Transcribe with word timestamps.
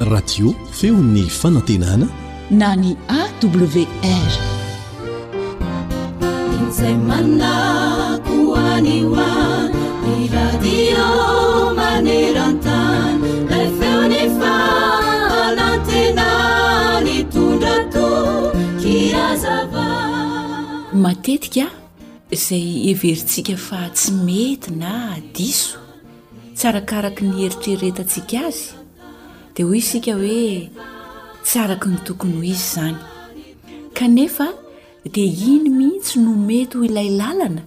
iradio 0.00 0.54
feo 0.72 0.94
ny 0.96 1.26
fanantenana 1.28 2.06
na 2.50 2.76
ny 2.78 2.96
awrmatetikaa 3.10 4.18
izay 22.30 22.86
heverintsika 22.86 23.56
fa 23.66 23.90
tsy 23.94 24.10
mety 24.12 24.70
na 24.70 25.14
adiso 25.16 25.83
tsy 26.56 26.64
arakaraka 26.70 27.22
ny 27.26 27.32
heritreriretaantsika 27.42 28.36
azy 28.48 28.62
dia 29.54 29.64
hoy 29.68 29.78
isika 29.82 30.12
hoe 30.20 30.46
tsy 31.44 31.56
araky 31.64 31.88
ny 31.92 31.98
tokony 32.06 32.34
ho 32.38 32.42
izy 32.42 32.64
izany 32.64 32.98
kanefa 33.98 34.46
dia 35.14 35.24
iny 35.50 35.66
mihitsy 35.78 36.16
no 36.24 36.30
mety 36.48 36.74
ho 36.78 36.84
ilay 36.88 37.08
lalana 37.20 37.62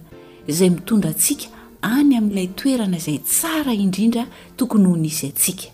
izay 0.50 0.70
mitondra 0.76 1.10
antsika 1.14 1.46
any 1.92 2.12
amin'ilay 2.18 2.48
toerana 2.60 2.96
izay 3.02 3.18
tsara 3.32 3.72
indrindra 3.84 4.24
tokony 4.58 4.86
ho 4.90 4.94
n'izy 5.02 5.26
antsika 5.32 5.66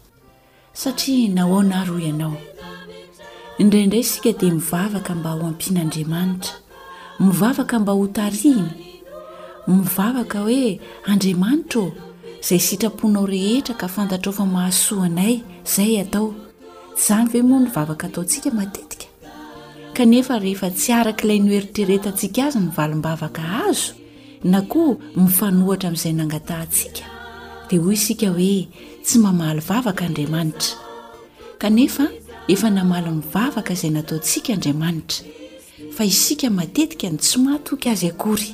satria 0.83 1.29
naho 1.37 1.53
aona 1.57 1.79
ro 1.89 1.97
ianao 2.09 2.37
indraindray 3.63 4.03
isika 4.07 4.31
dia 4.41 4.53
mivavaka 4.59 5.11
mba 5.19 5.31
ho 5.39 5.43
ampian'andriamanitra 5.53 6.55
mivavaka 7.25 7.75
mba 7.81 7.93
hotarihina 8.01 8.73
mivavaka 9.69 10.39
hoe 10.47 10.81
andriamanitra 11.11 11.81
ô 11.83 11.87
zay 12.49 12.61
sitraponao 12.61 13.27
rehetra 13.27 13.75
ka 13.81 13.89
fantatra 13.95 14.31
ofa 14.33 14.45
mahasoanaay 14.55 15.37
izay 15.69 15.93
atao 16.03 16.27
zany 17.09 17.29
ve 17.33 17.41
moa 17.49 17.61
ny 17.65 17.69
vavaka 17.77 18.05
ataontsika 18.11 18.49
matetka 18.59 19.07
kefa 19.97 20.35
rehefa 20.45 20.69
tsy 20.79 20.91
arakilay 20.99 21.39
noeritreretantsika 21.47 22.41
azy 22.49 22.59
nivalimbavaka 22.67 23.43
azo 23.69 23.93
na 24.53 24.61
koa 24.73 24.93
mifanohatra 25.23 25.87
amin'izay 25.91 26.13
nangatahntsika 26.21 27.03
dia 27.69 27.81
hoy 27.85 27.95
isika 27.99 28.29
hoe 28.37 28.59
tsy 29.07 29.17
mamaly 29.25 29.61
vavaka 29.69 30.03
andriamanitra 30.09 30.77
kefa 31.61 32.07
efa 32.53 32.69
namaly 32.77 33.09
mivavaka 33.19 33.71
izay 33.77 33.91
nataontsika 33.97 34.53
damanra 34.65 35.17
a 36.01 36.05
iska 36.13 36.47
matetikany 36.59 37.17
tsy 37.25 37.37
mahatok 37.45 37.81
azyakoy 37.93 38.45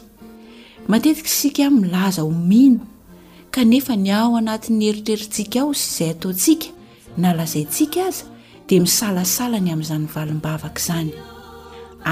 matetika 0.90 1.28
isika 1.34 1.62
milaza 1.78 2.22
homino 2.28 2.84
kanefa 3.54 3.94
ny 3.98 4.10
ao 4.18 4.30
anatin'ny 4.38 4.84
heritrerintsika 4.88 5.58
aho 5.60 5.72
sy 5.74 5.88
izay 5.96 6.12
ataontsika 6.16 6.68
na 7.22 7.30
lazayntsika 7.38 8.00
aza 8.08 8.24
dia 8.68 8.80
misalasalany 8.86 9.70
amin'izany 9.74 10.06
valimbavaka 10.14 10.80
izany 10.82 11.10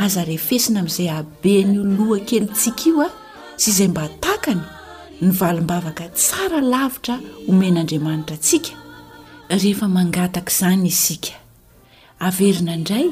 aza 0.02 0.22
rehfesina 0.30 0.78
amin'izay 0.82 1.08
ahbenyolohaakelyntsika 1.18 2.82
io 2.90 3.02
a 3.06 3.10
sy 3.60 3.66
izay 3.72 3.88
mba 3.92 4.04
takany 4.26 4.62
ny 5.22 5.30
valombavaka 5.40 6.04
tsara 6.20 6.60
lavitra 6.72 7.16
homen'andriamanitra 7.46 8.36
antsika 8.38 8.72
rehefa 9.52 9.86
mangataka 9.96 10.50
izany 10.54 10.84
isika 10.94 11.34
averina 12.28 12.72
indray 12.78 13.06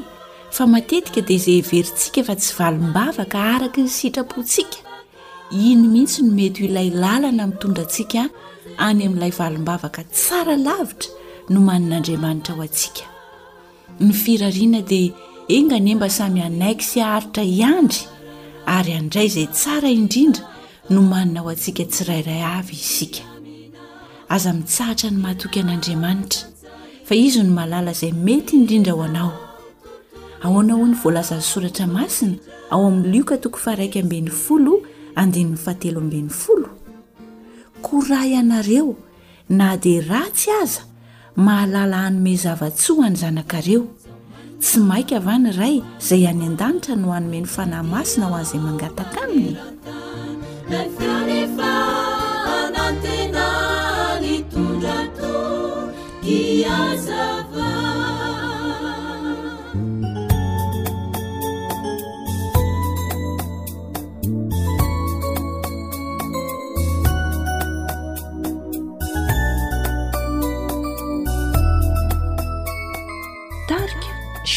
fa 0.55 0.63
matetika 0.73 1.21
dia 1.27 1.39
izay 1.39 1.59
verintsika 1.69 2.21
fa 2.27 2.33
tsy 2.41 2.51
valimbavaka 2.59 3.37
araky 3.55 3.81
ny 3.85 3.89
sitrapontsika 3.99 4.83
iny 5.51 5.87
mihitsy 5.87 6.21
no 6.23 6.33
mety 6.35 6.63
ho 6.63 6.67
ilay 6.67 6.89
lalana 6.91 7.47
mitondra 7.49 7.83
antsika 7.87 8.21
any 8.87 9.01
amin'ilay 9.07 9.31
valom-bavaka 9.39 10.01
tsara 10.19 10.55
lavitra 10.65 11.09
no 11.53 11.59
manin'andriamanitra 11.69 12.53
ao 12.57 12.61
antsika 12.67 13.03
ny 14.03 14.11
firarina 14.23 14.81
dia 14.91 15.13
engane 15.55 15.95
mba 15.95 16.09
samy 16.17 16.39
anaisy 16.49 16.99
aritra 17.15 17.43
iandry 17.59 18.01
ary 18.75 18.93
andray 19.01 19.27
zay 19.35 19.45
tsara 19.59 19.89
indrindra 19.97 20.43
no 20.93 21.01
manina 21.11 21.39
ao 21.41 21.49
antsika 21.53 21.83
tsirairay 21.93 22.41
avy 22.57 22.73
isika 22.85 23.23
aza 24.35 24.49
mitsahatra 24.57 25.07
ny 25.13 25.17
mahatoky 25.23 25.59
an'andriamanitra 25.63 26.41
fa 27.07 27.13
izy 27.25 27.39
no 27.47 27.51
malala 27.59 27.91
zay 28.01 28.11
mety 28.27 28.51
indrindra 28.59 28.93
ho 28.97 29.01
anao 29.09 29.31
aona 30.43 30.73
ho 30.79 30.83
ny 30.91 30.95
voalazany 31.03 31.41
soratra 31.51 31.85
masiny 31.97 32.35
ao 32.71 32.81
amin'nylioka 32.89 33.35
toko 33.43 33.57
fa 33.65 33.75
raiky 33.79 33.99
amben'ny 34.03 34.27
folo 34.45 34.75
andfahatelo 35.17 35.97
ambn'n 36.05 36.29
folo 36.29 36.69
kora 37.81 38.21
ianareo 38.29 38.93
na 39.49 39.77
dia 39.83 40.01
ratsy 40.09 40.49
aza 40.61 40.83
mahalala 41.35 41.97
hanome 42.05 42.33
zava-tso 42.43 42.93
any 43.05 43.17
zanakareo 43.21 43.81
tsy 44.61 44.77
maika 44.89 45.15
avany 45.21 45.47
iray 45.51 45.75
izay 45.99 46.23
any 46.31 46.43
an-danitra 46.49 46.93
no 47.01 47.07
hanome 47.15 47.39
ny 47.43 47.47
fanahy 47.55 47.87
masina 47.93 48.25
ho 48.31 48.35
an'izay 48.37 48.61
mangataka 48.61 49.21
aminyz 49.25 49.57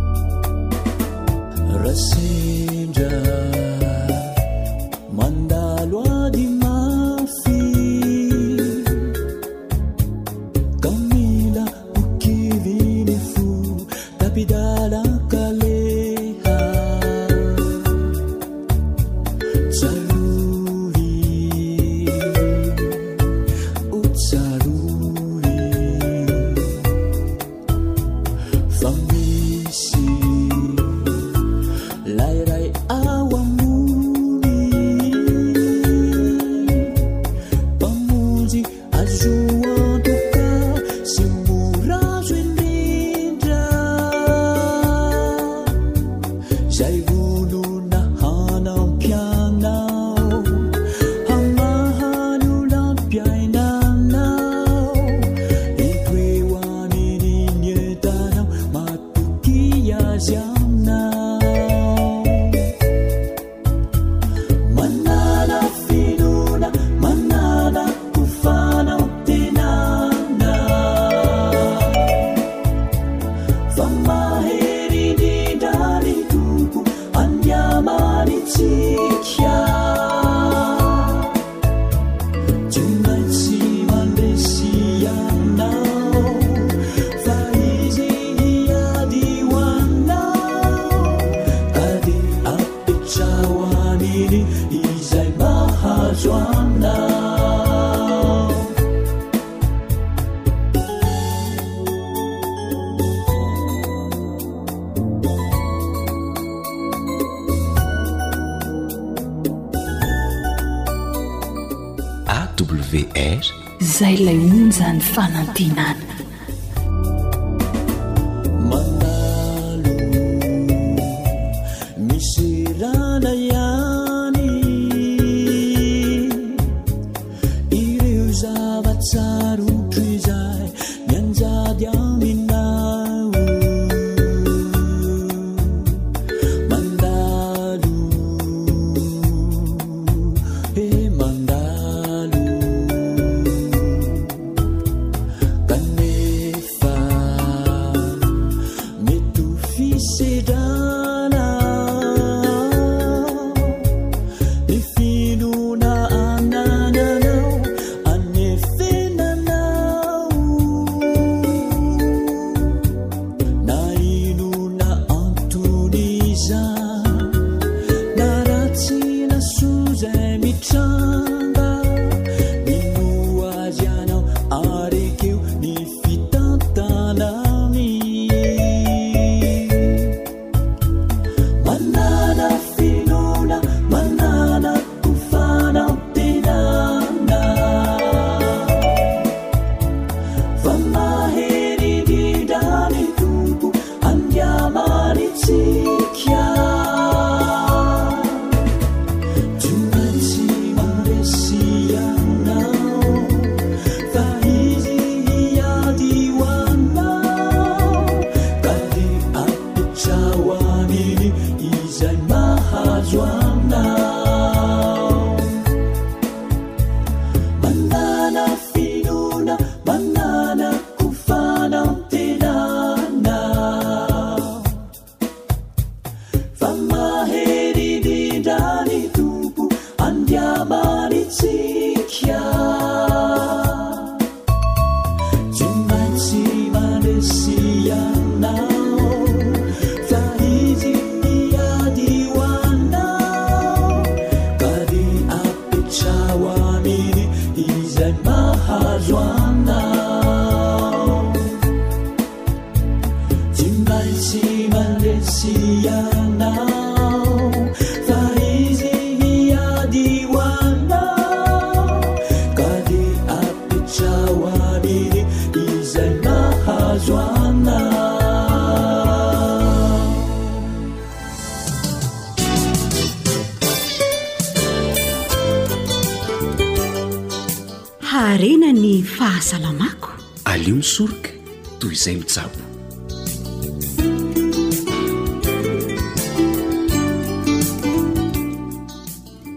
فنتينا 115.01 116.00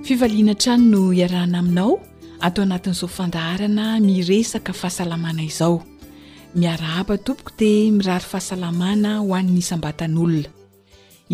fivaliana 0.04 0.54
trany 0.54 0.80
no 0.90 1.12
iarahna 1.12 1.58
aminao 1.58 1.94
atao 2.40 2.62
anatin'izao 2.64 3.08
fandaharana 3.08 4.00
miresaka 4.00 4.72
fahasalamana 4.80 5.42
izao 5.42 5.82
miaraaba 6.54 7.16
tompoko 7.18 7.50
dia 7.58 7.92
mirary 7.92 8.24
fahasalamana 8.30 9.10
ho 9.20 9.34
an'ny 9.40 9.58
isambatan'olona 9.62 10.48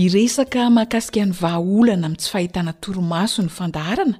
iresaka 0.05 0.71
mahakasika 0.77 1.21
ha 1.21 1.27
ny 1.31 1.35
vaaolana 1.43 2.05
ami'n 2.07 2.17
tsy 2.19 2.31
fahitana 2.33 2.73
toromaso 2.83 3.43
ny 3.43 3.51
fandaharana 3.59 4.17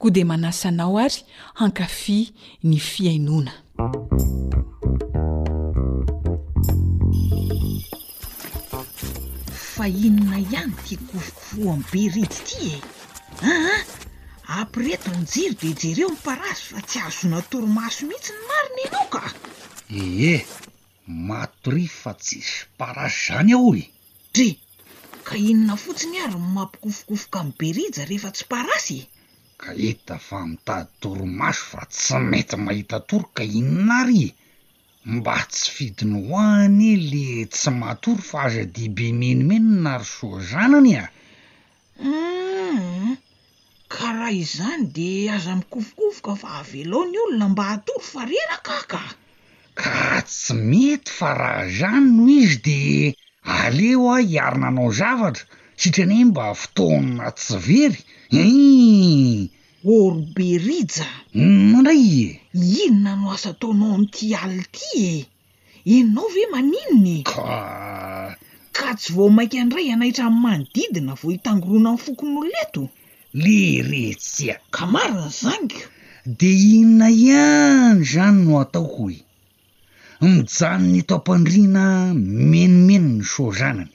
koa 0.00 0.10
dia 0.10 0.24
manasy 0.32 0.68
anao 0.68 0.94
ary 0.98 1.20
hankafi 1.60 2.20
ny 2.64 2.78
fiainona 2.90 3.52
fa 9.74 9.86
inona 10.04 10.38
ihany 10.44 10.74
tia 10.84 10.98
kofokofo 11.08 11.62
am 11.74 11.80
be 11.92 12.02
rija 12.14 12.40
ty 12.48 12.60
e 12.74 12.76
aa 13.52 13.78
ampireto 14.62 15.10
ny 15.18 15.22
jiry 15.32 15.54
de 15.62 15.68
jereo 15.80 16.10
nparazy 16.16 16.64
fa 16.70 16.80
tsy 16.88 16.96
ahzoanatorymaso 17.08 18.00
mihitsy 18.08 18.32
ny 18.36 18.42
marina 18.50 18.98
ano 18.98 19.02
ka 19.14 19.22
ee 20.02 20.34
matory 21.28 21.86
fa 22.00 22.12
tsi 22.24 22.38
sy 22.50 22.56
parasy 22.78 23.18
zany 23.32 23.50
aoly 23.58 23.84
e. 23.86 23.90
de 24.36 24.48
ka 25.26 25.34
inona 25.48 25.74
fotsiny 25.84 26.16
ary 26.24 26.38
mapikofokofoka 26.56 27.36
amy 27.42 27.52
berija 27.60 28.02
rehefa 28.10 28.30
tsy 28.34 28.44
parasy 28.52 28.96
e? 29.02 29.04
kaeta 29.62 30.16
fa 30.26 30.40
mitady 30.50 30.88
toromaso 31.00 31.64
fa 31.70 31.80
tsy 31.92 32.16
mety 32.30 32.56
mahita 32.66 32.98
tory 33.08 33.26
ka 33.36 33.42
inonary 33.60 34.24
mba 35.14 35.36
tsy 35.52 35.66
fidiny 35.74 36.16
hoany 36.28 36.82
e 36.92 36.92
le 37.10 37.26
tsy 37.52 37.70
mahatory 37.80 38.22
fa 38.30 38.38
aza 38.46 38.62
dehibe 38.74 39.06
menomeno 39.20 39.72
na 39.84 39.90
ary 39.96 40.06
soa 40.16 40.38
zanany 40.50 40.92
au 41.02 41.06
mm-hmm. 42.08 43.12
ka 43.92 44.06
raha 44.18 44.32
izany 44.44 44.84
de 44.96 45.10
aza 45.36 45.52
mikofokofoka 45.60 46.32
fa 46.42 46.48
avelo 46.60 46.98
ny 47.10 47.16
olona 47.24 47.46
mba 47.52 47.64
atory 47.74 48.04
fa 48.10 48.20
rerakahyka 48.30 49.02
kara 49.80 50.20
tsy 50.28 50.52
mety 50.70 51.08
fa 51.18 51.28
raha 51.40 51.64
zany 51.78 52.04
noho 52.16 52.34
izy 52.42 52.56
de 52.66 52.80
aleo 53.62 54.04
a 54.14 54.16
hiarinanao 54.30 54.90
zavatra 54.98 55.44
tsitranye 55.80 56.16
mba 56.30 56.44
foto 56.60 56.82
amina 56.98 57.26
tsyvery 57.40 58.00
e 58.42 58.42
orberijau 59.94 61.44
nray 61.82 62.08
ie 62.22 62.30
inona 62.86 63.12
no 63.20 63.26
asa 63.34 63.48
ataonao 63.54 63.94
ami'yity 63.98 64.28
ali 64.42 64.58
ity 64.68 64.98
e 65.14 65.18
enao 66.00 66.26
ve 66.34 66.42
maninonyka 66.52 67.42
e? 68.28 68.36
ka 68.76 68.88
tsy 68.98 69.08
vao 69.16 69.28
mainka 69.36 69.56
andray 69.64 69.86
anahitra 69.94 70.24
a 70.28 70.32
manodidina 70.44 71.12
vao 71.20 71.30
hitangoroana 71.34 71.88
amn'y 71.92 72.02
fokon'oloeto 72.06 72.82
le 73.42 73.60
retsia 73.90 74.54
ka 74.74 74.82
marina 74.92 75.26
zany 75.42 75.70
de 76.38 76.50
inona 76.76 77.08
ihany 77.30 78.00
zany 78.12 78.36
no 78.46 78.52
atao 78.64 78.86
ho 78.94 79.04
y 79.14 79.16
e? 79.20 79.24
mijanony 80.32 81.00
taopandriana 81.08 81.84
menomeno 82.50 83.10
ny 83.18 83.22
sozanany 83.34 83.92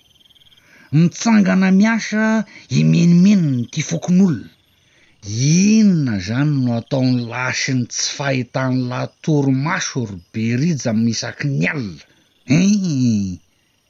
mitsangana 0.94 1.72
miasa 1.74 2.46
imenimenony 2.70 3.66
ty 3.74 3.82
fokon'olona 3.82 4.46
inona 5.26 6.20
zany 6.26 6.52
no 6.66 6.72
atao 6.78 7.02
ny 7.16 7.26
lasiny 7.32 7.86
tsy 7.92 8.14
fahitany 8.18 8.78
latoro 8.92 9.50
maso 9.66 10.06
ry 10.06 10.16
berija 10.34 10.90
amin'ny 10.94 11.10
isaky 11.14 11.48
ny 11.50 11.66
alina 11.72 12.04
he 12.48 12.58
eh, 12.62 13.34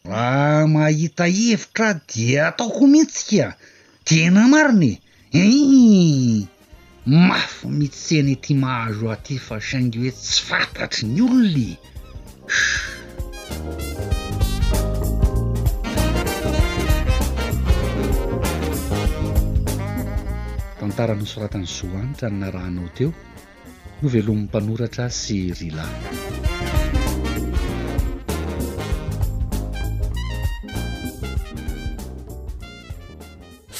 raha 0.10 0.64
mahita 0.74 1.28
ievitra 1.28 1.90
dia 2.08 2.44
atao 2.56 2.70
ho 2.75 2.88
metsika 2.88 3.58
tena 4.08 4.48
marin 4.48 4.84
e 4.96 4.96
e 5.36 5.44
eh, 5.44 6.48
mafo 7.28 7.68
mitseny 7.80 8.32
ety 8.40 8.54
mahazo 8.64 9.06
aty 9.16 9.36
fa 9.46 9.56
saingy 9.68 9.98
hoe 10.02 10.12
tsy 10.16 10.40
fantatry 10.48 11.04
ny 11.14 11.20
olonai 11.28 11.72
ataransoratany 20.92 21.65
zoantra 21.65 22.30
nna 22.30 22.51
ranao 22.51 22.89
teo 22.98 23.12
no 24.01 24.10
velom'npaorara 24.10 25.08
sy 25.10 25.38
rila 25.60 25.86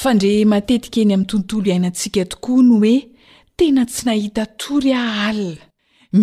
fandre 0.02 0.32
matetika 0.54 1.02
eny 1.04 1.14
ami' 1.18 1.30
tontolo 1.34 1.68
hiainantsika 1.70 2.26
tokoa 2.34 2.62
ny 2.68 2.74
oe 2.82 2.96
tena 3.58 3.86
tsy 3.86 4.02
nahita 4.08 4.44
tory 4.62 4.90
ah 4.94 5.28
alina 5.30 5.64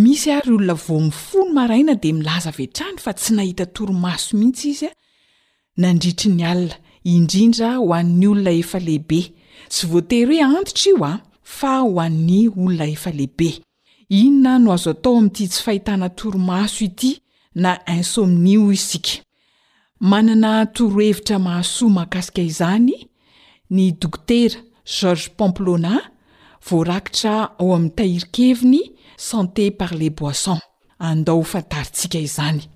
misy 0.03 0.29
ary 0.39 0.51
olona 0.57 0.75
vomifono 0.87 1.53
maraina 1.59 1.95
dia 1.95 2.15
milaza 2.15 2.53
vetrany 2.59 2.99
fa 3.05 3.13
tsy 3.15 3.31
nahita 3.39 3.65
tory 3.67 3.95
maso 4.05 4.35
mihitsy 4.39 4.69
izy 4.73 4.87
a 4.91 4.95
nandritry 5.81 6.31
ny 6.37 6.43
alina 6.53 6.77
indrindra 7.15 7.69
ho 7.79 7.95
anny 7.99 8.27
olona 8.33 8.53
efalehibe 8.63 9.21
tsy 9.71 9.87
voatery 9.87 10.41
hoi 10.43 10.57
antitra 10.59 10.91
io 10.91 11.03
a 11.05 11.11
ah, 11.13 11.19
fa 11.59 11.73
ho 11.83 11.99
anny 12.05 12.49
olona 12.49 12.87
efalehibe 12.95 13.51
inona 14.21 14.59
no 14.63 14.73
azo 14.77 14.91
atao 14.97 15.19
amiity 15.21 15.47
tsy 15.49 15.63
fahitana 15.67 16.09
toromaso 16.09 16.83
ity 16.89 17.11
na 17.55 17.73
insomnio 17.97 18.73
isika 18.79 19.21
manana 20.11 20.53
torohevitra 20.75 21.37
mahso 21.47 21.85
mahakasika 21.95 22.43
izany 22.53 22.95
ny 23.75 23.91
dokotera 24.01 24.59
georges 24.95 25.29
pomplona 25.39 25.97
voarakitra 26.71 27.35
ao 27.61 27.75
amin'y 27.75 27.97
tahirikeviny 27.97 28.83
santé 29.29 29.71
parles 29.79 30.13
boison 30.19 30.59
andao 30.99 31.43
hfatarintsika 31.43 32.19
izany 32.29 32.67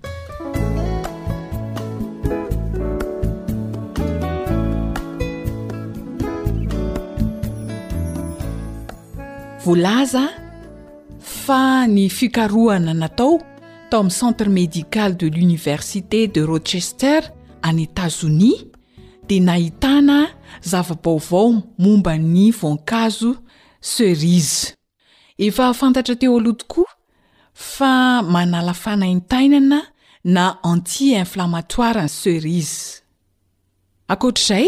volaza 9.67 10.29
fa 11.19 11.87
ny 11.91 12.07
fikarohana 12.09 12.93
natao 12.93 13.39
tao 13.91 13.99
amin'ny 13.99 14.11
centre 14.13 14.47
médical 14.49 15.13
de 15.17 15.27
l'université 15.27 16.27
de 16.27 16.41
rochester 16.41 17.19
an 17.67 17.75
etats-onis 17.83 18.61
dea 19.27 19.41
nahitana 19.43 20.19
zavabaovao 20.63 21.49
momba 21.79 22.13
ny 22.17 22.51
vonkazo 22.59 23.33
serize 23.81 24.71
efahfantatra 25.37 26.15
teo 26.15 26.37
alohtokoa 26.39 26.91
fa 27.53 28.23
manalafanaintainana 28.23 29.81
na 30.23 30.45
anti 30.63 31.11
inflammatoiren 31.19 32.07
serise 32.07 33.01
ankoatr'zay 34.07 34.67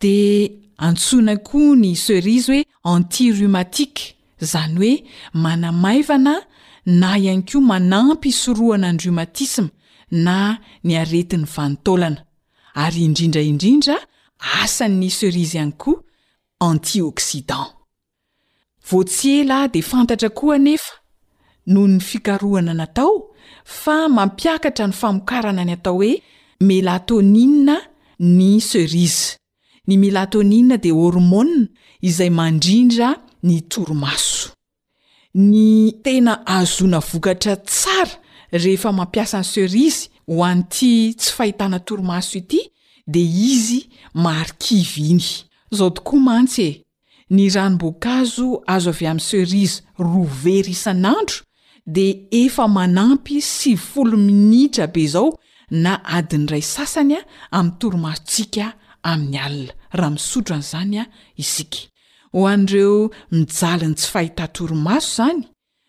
dea 0.00 0.46
antsoinakoa 0.78 1.76
ny 1.76 1.96
serize 1.96 2.54
hoe 2.54 2.66
antirumatiqe 2.94 4.14
zany 4.40 4.96
hoe 5.00 5.04
manamaivana 5.42 6.42
na 6.86 7.18
ihany 7.18 7.42
koa 7.42 7.60
manampy 7.60 8.28
isorohana 8.28 8.86
anydriomatisma 8.88 9.68
na 10.24 10.58
ny 10.84 10.94
aretin'ny 11.00 11.44
vanontolana 11.54 12.20
ary 12.74 13.04
indrindra 13.04 13.42
indrindra 13.42 13.96
asan'ny 14.62 15.10
serize 15.18 15.54
ihany 15.58 15.72
koa 15.82 15.98
antioksidan 16.68 17.66
voatsy 18.90 19.30
ela 19.40 19.68
dia 19.72 19.82
fantatra 19.82 20.28
koa 20.30 20.58
nefa 20.58 20.94
noho 21.66 21.86
ny 21.88 22.00
fikarohana 22.00 22.70
anatao 22.76 23.12
fa 23.64 24.08
mampiakatra 24.08 24.86
ny 24.88 24.92
famokarana 25.02 25.64
ny 25.68 25.72
atao 25.76 25.94
hoe 26.00 26.12
melatonia 26.60 27.76
ny 28.20 28.60
serize 28.60 29.36
ny 29.86 29.96
melatonia 29.98 30.76
de 30.78 30.90
hormona 30.90 31.66
izay 32.00 32.30
mandrindra 32.30 33.16
ny 33.44 33.58
torimaso 33.70 34.50
ny 35.38 35.92
tena 36.02 36.32
azona 36.48 37.00
vokatra 37.04 37.56
tsara 37.56 38.14
rehefa 38.62 38.90
mampiasa 38.98 39.38
any 39.38 39.44
serisy 39.52 40.08
ho 40.26 40.42
anyty 40.44 41.14
tsy 41.18 41.32
fahitana 41.36 41.78
torimaso 41.86 42.38
ity 42.40 42.60
de 43.06 43.20
izy 43.50 43.80
marikivy 44.14 45.02
iny 45.14 45.26
zao 45.76 45.90
tokoa 45.90 46.20
mantsy 46.28 46.62
e 46.68 46.72
ny 47.30 47.48
ranombokazo 47.54 48.46
azo 48.74 48.90
avy 48.90 49.06
amin'y 49.10 49.24
serize 49.30 49.80
rovery 49.98 50.72
isanandro 50.72 51.36
de 51.86 52.06
efa 52.42 52.66
manampy 52.68 53.40
sy 53.40 53.76
yfolo 53.78 54.16
minitra 54.18 54.86
be 54.88 55.04
zao 55.14 55.36
na 55.70 56.00
adiny 56.04 56.46
ray 56.48 56.64
sasany 56.74 57.14
a 57.20 57.22
ami'y 57.60 57.78
torimaso 57.80 58.22
ntsika 58.24 58.66
amin'ny 59.10 59.38
alina 59.44 59.74
raha 59.96 60.10
misotro 60.16 60.54
an'izany 60.56 60.98
a 61.04 61.04
isika 61.42 61.80
ho 62.32 62.46
andireo 62.46 63.10
mijali 63.30 63.86
ny 63.88 63.94
tsy 63.96 64.10
fahitatooromaso 64.12 65.12
zany 65.16 65.46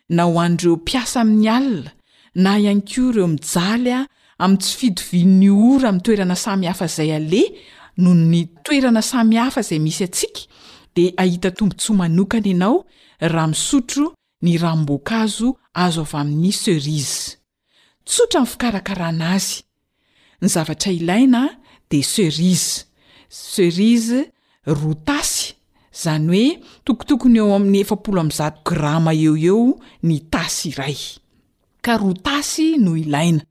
na 0.10 0.24
ho 0.26 0.40
andreo 0.40 0.78
piasa 0.78 1.22
amin'ny 1.22 1.50
alina 1.50 1.92
na 2.36 2.58
iany 2.60 2.82
keo 2.86 3.10
ireo 3.10 3.28
mijaly 3.28 3.94
a 3.94 4.00
ami 4.40 4.58
tsy 4.58 4.76
fidovinni 4.78 5.50
ora 5.50 5.90
amitoerana 5.90 6.36
samy 6.36 6.66
hafa 6.68 6.88
zay 6.88 7.12
aleh 7.16 7.52
noho 7.98 8.16
ny 8.16 8.46
toerana 8.64 9.02
samy 9.02 9.36
hafa 9.36 9.60
izay 9.62 9.80
misy 9.80 10.04
atsika 10.08 10.42
dea 10.96 11.12
ahita 11.18 11.52
tombontsy 11.52 11.94
manokana 11.94 12.48
ianao 12.48 12.86
raha 13.20 13.48
misotro 13.48 14.14
ny 14.42 14.58
ramboakaazo 14.58 15.56
azo 15.74 16.02
avy 16.02 16.18
amin'ny 16.18 16.52
serize 16.54 17.38
tsotra 18.06 18.42
my 18.46 18.48
fikarakarana 18.48 19.30
azy 19.36 19.64
ny 20.42 20.48
zavatra 20.48 20.92
ilaina 20.92 21.44
a 21.46 21.56
de 21.90 22.02
serize 22.04 22.86
serise 23.30 24.32
rotasy 24.66 25.49
zany 26.02 26.36
oe 26.42 26.54
tokotokony 26.86 27.38
eo 27.42 27.52
amin'ny 27.58 27.80
efapolo 27.84 28.22
zato 28.38 28.62
grama 28.70 29.12
eo 29.26 29.34
eo 29.50 29.62
ny 30.08 30.18
tasy 30.34 30.70
iray 30.72 30.98
ka 31.86 31.94
roa 32.02 32.16
tasy 32.28 32.68
noo 32.84 32.98
ilaina 33.04 33.42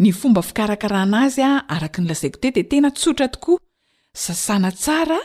ny 0.00 0.08
fomba 0.18 0.40
fikarakarana 0.48 1.16
azy 1.26 1.42
a 1.50 1.64
arak 1.74 1.94
nylazaiko 2.00 2.38
te 2.42 2.48
de 2.56 2.62
tena 2.70 2.88
tsotra 2.96 3.26
tokoa 3.34 3.58
sasana 4.24 4.70
tsara 4.82 5.18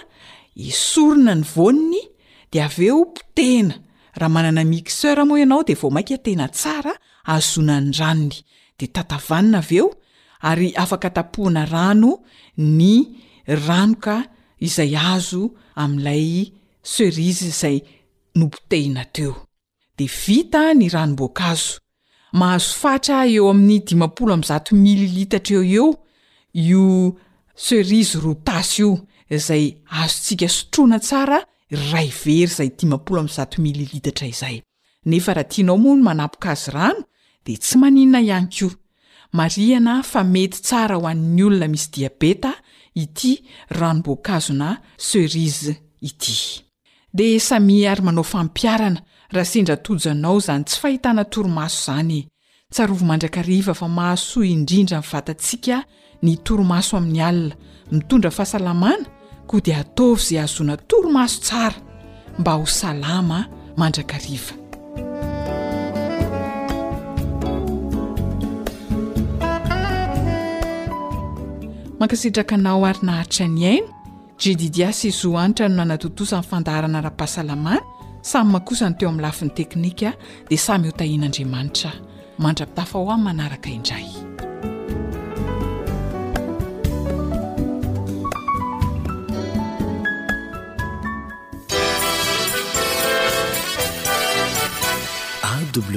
isorona 0.69 1.33
ny 1.39 1.43
vonony 1.55 2.01
de 2.51 2.57
av 2.67 2.75
eo 2.89 2.99
tena 3.37 3.75
rah 4.19 4.29
manana 4.35 4.61
mixeur 4.73 5.17
moa 5.29 5.39
ianao 5.41 5.61
de 5.67 5.73
vo 5.79 5.87
mainka 5.95 6.17
tena 6.25 6.45
tsara 6.57 6.93
ahzona 7.31 7.75
ny 7.85 7.91
ranony 7.99 8.37
de 8.79 8.85
tatavanina 8.95 9.57
aveo 9.63 9.87
ary 10.49 10.69
afaka 10.83 11.09
tapohana 11.17 11.63
rano 11.73 12.11
ny 12.79 12.93
rano 13.67 13.97
ka 14.05 14.17
izay 14.63 14.95
azo 14.97 15.53
amin'ilay 15.75 16.53
serize 16.95 17.49
zay 17.49 17.81
nompotehina 18.35 19.03
teo 19.13 19.33
de 19.97 20.05
vita 20.05 20.73
ny 20.73 20.89
ranomboakazo 20.89 21.79
mahazo 22.33 22.75
fatra 22.79 23.17
eo 23.27 23.49
amin'ny 23.49 23.95
miilitatra 24.81 25.55
eo 25.55 25.63
eo 25.63 25.87
io 26.53 26.83
serize 27.55 28.19
rotasy 28.19 28.81
io 28.83 29.01
zay 29.31 29.77
azo 30.01 30.15
tsika 30.23 30.47
sotroana 30.47 30.99
tsara 30.99 31.39
ray 31.91 32.09
very 32.09 32.45
zay 32.45 32.69
mttra 32.83 34.27
izayneahtaooano 34.27 35.95
manapoka 35.95 36.51
azo 36.51 36.71
rano 36.71 37.03
de 37.45 37.55
tsy 37.57 37.77
maninna 37.77 38.19
ihanykio 38.21 38.71
mariana 39.33 40.03
fa 40.03 40.23
mety 40.23 40.61
tsara 40.61 40.95
ho 40.95 41.07
an'ny 41.07 41.43
olona 41.43 41.67
misy 41.67 41.89
diabeta 41.93 42.53
ity 42.95 43.43
ranomboakazona 43.69 44.77
serize 44.97 45.75
ity 46.01 46.63
dea 47.13 47.39
sami 47.39 47.85
ary 47.87 48.01
manao 48.01 48.23
fampiarana 48.23 49.01
raha 49.31 49.45
sendra 49.45 49.75
tojanao 49.77 50.37
izany 50.37 50.63
tsy 50.63 50.79
fahitana 50.81 51.25
toromaso 51.25 51.91
izany 51.91 52.27
tsarovo 52.71 53.05
mandrakariva 53.05 53.73
fa 53.73 53.87
mahaso 53.87 54.43
indrindra 54.43 54.99
n'y 54.99 55.07
vatantsiaka 55.13 55.77
ny 56.23 56.35
toromaso 56.43 56.97
amin'ny 56.97 57.21
alina 57.27 57.55
mitondra 57.91 58.31
fahasalamana 58.31 59.05
koa 59.49 59.61
dia 59.65 59.77
ataovy 59.83 60.21
izay 60.23 60.39
ahazona 60.39 60.77
toromaso 60.77 61.39
tsara 61.41 61.77
mba 62.39 62.51
ho 62.57 62.65
salama 62.65 63.39
mandrakariva 63.77 64.55
mankasitraka 71.99 72.55
anao 72.55 72.85
ary 72.85 72.99
naharitra 73.01 73.47
ny 73.47 73.65
aina 73.65 73.87
gdidiasy 74.39 75.07
izo 75.07 75.37
anitra 75.39 75.69
no 75.69 75.75
nanatotosa 75.75 76.37
mnfandaharana 76.39 77.01
raha-pahasalamana 77.01 77.81
samy 78.21 78.51
mahakosany 78.51 78.95
teo 78.95 79.09
amin'ny 79.09 79.21
lafin'ny 79.21 79.53
teknika 79.55 80.13
dia 80.49 80.57
samy 80.57 80.87
hotahianandriamanitra 80.89 81.91
mandrapitafa 82.37 82.99
ho 82.99 83.11
an 83.11 83.21
manaraka 83.21 83.69
indray 83.69 84.09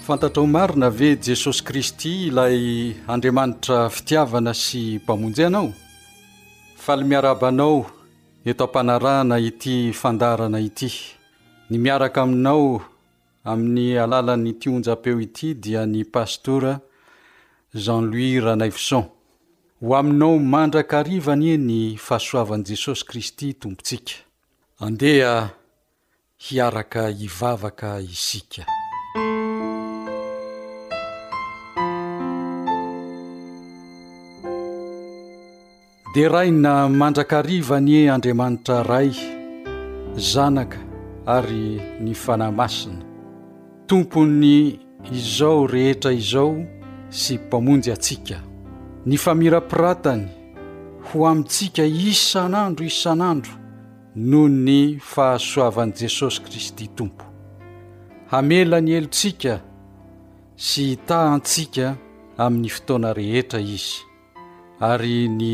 fantatra 0.00 0.42
o 0.42 0.46
marina 0.46 0.90
ve 0.90 1.16
jesosy 1.22 1.62
kristy 1.64 2.12
ilay 2.28 2.94
andriamanitra 3.08 3.88
fitiavana 3.96 4.54
sy 4.62 4.98
mpamonjy 5.02 5.40
ianao 5.44 5.68
fa 6.82 6.96
ly 6.96 7.04
miarabanao 7.04 7.86
eto 8.44 8.64
am-panarahana 8.64 9.38
ity 9.40 9.92
fandarana 9.92 10.58
ity 10.60 10.90
ny 11.70 11.78
miaraka 11.78 12.22
aminao 12.22 12.82
amin'ny 13.44 13.98
alalany 13.98 14.54
tionjapeo 14.54 15.18
ity 15.20 15.54
dia 15.54 15.86
ny 15.86 16.04
pastora 16.04 16.78
zanlois 17.74 18.38
ranaifson 18.44 19.04
ho 19.82 19.94
aminao 19.98 20.38
mandraka 20.38 20.98
arivanie 21.00 21.56
ny 21.58 21.80
fahasoavan'i 21.98 22.68
jesosy 22.76 23.04
kristy 23.04 23.52
tompontsika 23.54 24.14
andeha 24.80 25.48
hiaraka 26.46 27.08
hivavaka 27.08 27.98
isika 28.00 28.62
dia 36.14 36.28
raina 36.28 36.88
mandrakaarivanie 36.88 38.10
andriamanitra 38.10 38.82
ray 38.82 39.10
zanaka 40.32 40.78
ary 41.26 41.64
ny 42.00 42.14
fanahy 42.14 42.52
masina 42.54 43.11
tompony 43.92 44.78
izao 45.12 45.66
rehetra 45.66 46.12
izao 46.16 46.54
sy 47.12 47.34
mpamonjy 47.36 47.92
antsika 47.92 48.38
ny 49.04 49.16
famira-piratany 49.20 50.24
ho 51.10 51.26
amintsika 51.28 51.84
isan'andro 51.84 52.86
isan'andro 52.88 53.52
noho 54.16 54.48
ny 54.48 54.78
fahasoavan'i 55.12 55.92
jesosy 56.04 56.40
kristy 56.44 56.88
tompo 56.96 57.24
hamela 58.32 58.80
ny 58.80 58.96
elontsika 58.96 59.60
sy 60.56 60.96
tah 61.06 61.36
ntsika 61.38 61.86
amin'ny 62.44 62.72
fotoana 62.76 63.12
rehetra 63.12 63.60
izy 63.60 64.00
ary 64.88 65.28
ny 65.36 65.52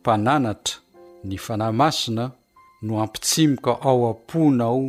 mpananatra 0.00 0.76
ny 1.28 1.36
fanahy 1.36 1.76
masina 1.80 2.24
no 2.82 3.02
ampitsimoka 3.04 3.76
ao 3.88 4.08
am-pona 4.12 4.64
ao 4.72 4.88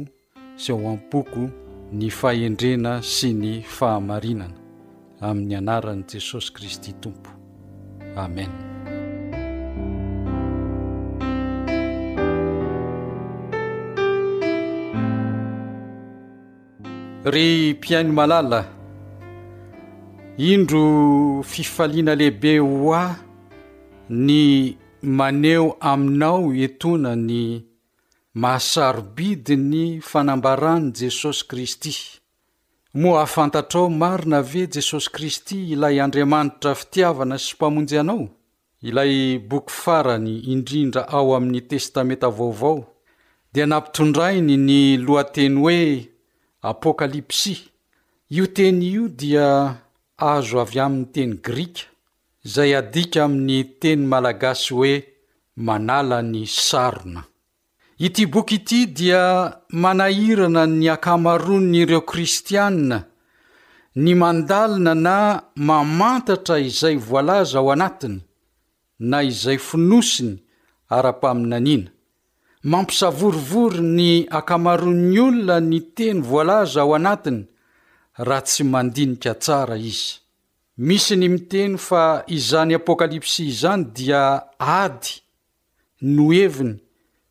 sy 0.55 0.71
o 0.71 0.79
ampoko 0.95 1.64
ny 1.93 2.09
faendrena 2.09 2.97
sy 3.05 3.33
ny 3.37 3.59
fahamarinana 3.61 4.55
amin'ny 5.21 5.55
anaran'i 5.57 6.03
jesosy 6.09 6.51
kristy 6.53 6.93
tompo 6.93 7.29
amen 8.17 8.49
ry 17.31 17.73
mpiaino 17.77 18.13
malala 18.13 18.65
indro 20.37 21.43
fifaliana 21.43 22.15
lehibe 22.15 22.57
hoa 22.57 23.15
ny 24.09 24.73
maneho 25.01 25.77
aminao 25.81 26.53
etona 26.55 27.15
ny 27.15 27.61
mahasarobidi 28.41 29.55
ny 29.71 29.83
fanambaran' 30.09 30.87
jesosy 30.99 31.43
kristy 31.49 31.93
moa 33.01 33.19
hahafantatrao 33.23 33.89
marina 33.89 34.39
ve 34.49 34.61
jesosy 34.73 35.09
kristy 35.15 35.57
ilay 35.73 35.97
andriamanitra 36.05 36.71
fitiavana 36.79 37.37
sy 37.45 37.51
mpamonjy 37.55 37.97
anao 38.01 38.23
ilay 38.87 39.13
boky 39.49 39.71
farany 39.81 40.31
indrindra 40.53 41.01
ao 41.17 41.27
amin'ni 41.37 41.61
testamenta 41.69 42.27
vaovao 42.37 42.79
dia 43.53 43.65
nampitondrainy 43.71 44.55
ny 44.67 44.79
lohateny 45.05 45.55
hoe 45.61 45.85
apôkalipsy 46.69 47.55
io 48.35 48.45
teny 48.55 48.81
io 48.95 49.03
dia 49.19 49.47
azo 50.33 50.57
avy 50.63 50.79
amin'ny 50.85 51.07
teny 51.13 51.31
grika 51.45 51.83
izay 52.45 52.71
adika 52.81 53.19
amin'ny 53.25 53.59
teny 53.81 54.01
malagasy 54.11 54.69
hoe 54.75 54.93
manalany 55.67 56.41
sarona 56.67 57.21
ity 57.97 58.25
boky 58.25 58.55
ity 58.55 58.85
dia 58.87 59.23
manahirana 59.69 60.67
ny 60.67 60.87
akamaron' 60.95 61.75
ireo 61.75 62.01
kristiaina 62.01 63.03
ny 63.95 64.13
mandalina 64.15 64.93
na 64.95 65.17
mamantatra 65.55 66.59
izay 66.59 66.95
voalaza 66.97 67.59
ao 67.59 67.71
anatiny 67.71 68.19
na 68.99 69.23
izay 69.23 69.57
finosiny 69.57 70.33
ara-paminaniana 70.95 71.87
mampisavorovory 72.63 73.81
ny 73.97 74.11
akamaron'ny 74.39 75.19
olona 75.27 75.55
ny 75.69 75.79
teny 75.95 76.19
voalaza 76.21 76.81
ao 76.81 76.95
anatiny 76.95 77.41
raha 78.27 78.41
tsy 78.45 78.63
mandinika 78.63 79.33
tsara 79.35 79.77
izy 79.77 80.13
misy 80.87 81.15
ny 81.17 81.27
miteny 81.31 81.73
fa 81.77 82.03
izany 82.27 82.75
apokalipsy 82.75 83.43
izany 83.51 83.83
dia 83.95 84.23
ady 84.59 85.11
no 86.01 86.33
eviny 86.33 86.75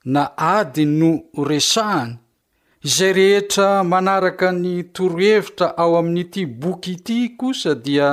na 0.05 0.37
adiny 0.39 1.01
no 1.01 1.33
resahany 1.49 2.19
izay 2.87 3.13
rehetra 3.19 3.69
manaraka 3.91 4.49
ny 4.53 4.73
torohevitra 4.93 5.67
ao 5.81 5.93
amin'n'ity 6.01 6.43
boky 6.61 6.93
ity 6.99 7.19
kosa 7.39 7.73
dia 7.87 8.09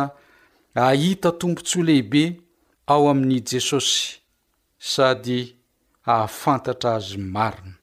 ahita 0.85 1.29
tompontso 1.39 1.79
lehibe 1.87 2.23
ao 2.93 3.03
amin' 3.11 3.43
jesosy 3.49 3.99
sady 4.91 5.39
ahafantatra 6.11 6.91
azy 6.97 7.15
marina 7.35 7.73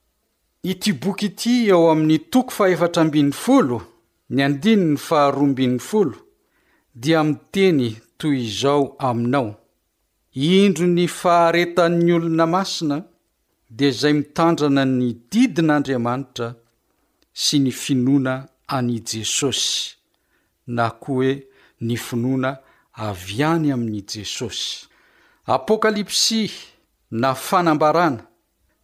ity 0.70 0.90
boky 1.02 1.26
ity 1.32 1.54
ao 1.74 1.84
amin'ny 1.92 2.18
toko 2.32 2.52
a 2.64 2.66
anahara 3.00 3.78
dia 7.02 7.20
miteny 7.28 7.88
toy 8.18 8.36
izao 8.48 8.84
aminao 9.08 9.48
indro 10.34 10.86
ny 10.86 11.04
faharetan'ny 11.20 12.12
olona 12.16 12.46
masina 12.54 12.96
dia 13.70 13.88
izay 13.88 14.12
mitandrana 14.12 14.84
ny 14.98 15.12
didin'andriamanitra 15.30 16.48
sy 17.42 17.58
ny 17.62 17.70
finoana 17.72 18.34
an' 18.66 18.88
jesosy 19.04 19.96
na 20.76 20.88
koa 20.90 21.16
hoe 21.16 21.32
ny 21.86 21.96
finoana 21.96 22.50
avy 23.08 23.42
any 23.44 23.68
amin' 23.74 24.02
jesosy 24.10 24.88
apôkalipsy 25.54 26.50
na 27.20 27.34
fanambarana 27.34 28.24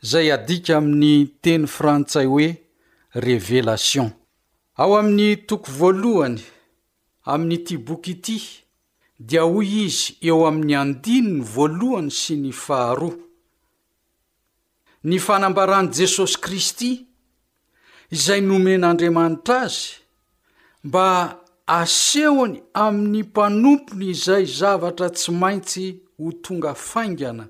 izay 0.02 0.28
adika 0.36 0.72
amin'ny 0.78 1.14
teny 1.42 1.66
frantsay 1.74 2.26
hoe 2.26 2.48
revelasion 3.24 4.10
ao 4.82 4.90
amin'ny 5.00 5.30
toko 5.48 5.72
voalohany 5.78 6.40
amin'ity 7.32 7.76
boky 7.86 8.10
ity 8.12 8.36
dia 9.28 9.42
hoy 9.48 9.86
izy 9.86 10.12
eo 10.28 10.44
amin'ny 10.46 10.76
andini 10.82 11.32
ny 11.38 11.40
voalohany 11.54 12.10
sy 12.10 12.36
ny 12.36 12.52
faharoa 12.52 13.16
ny 15.04 15.18
fanambaran'i 15.26 15.90
jesosy 15.96 16.36
kristy 16.44 16.90
izay 18.16 18.40
nomen'andriamanitra 18.48 19.58
azy 19.66 20.00
mba 20.88 21.06
asehony 21.78 22.54
amin'ny 22.84 23.18
mpanompony 23.28 24.04
izay 24.14 24.44
zavatra 24.58 25.08
tsy 25.16 25.30
maintsy 25.40 25.86
ho 26.18 26.26
tonga 26.44 26.72
faingana 26.88 27.44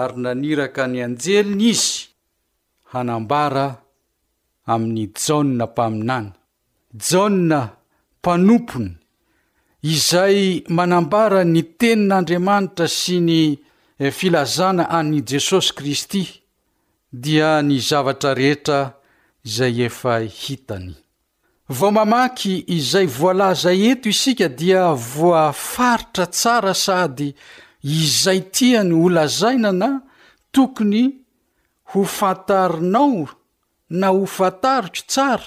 ary 0.00 0.16
naniraka 0.22 0.80
any 0.86 1.00
anjeliny 1.06 1.64
izy 1.72 1.92
hanambara 2.92 3.66
amin'ny 4.72 5.02
jana 5.24 5.64
mpaminany 5.66 6.28
jana 7.08 7.60
mpanompony 8.18 8.90
izay 9.94 10.38
manambara 10.76 11.40
ny 11.52 11.60
tenin'andriamanitra 11.80 12.84
sy 13.00 13.16
ny 13.28 13.40
filazana 14.18 14.84
an''i 14.98 15.20
jesosy 15.30 15.70
kristy 15.78 16.24
dia 17.22 17.62
ny 17.64 17.76
zavatra 17.88 18.32
rehetra 18.40 18.80
izay 19.48 19.76
efa 19.86 20.14
hitany 20.40 20.90
vao 21.76 21.90
mamaky 21.96 22.54
izay 22.76 23.06
voalaza 23.16 23.72
eto 23.90 24.06
isika 24.14 24.48
dia 24.60 24.82
voafaritra 25.14 26.24
tsara 26.36 26.74
sady 26.86 27.28
izay 27.96 28.40
tia 28.54 28.80
ny 28.84 28.94
holazainana 29.02 29.90
tokony 30.54 31.04
ho 31.90 32.00
fantarinao 32.16 33.24
na 34.00 34.08
ho 34.14 34.22
fantariko 34.36 35.04
tsara 35.12 35.46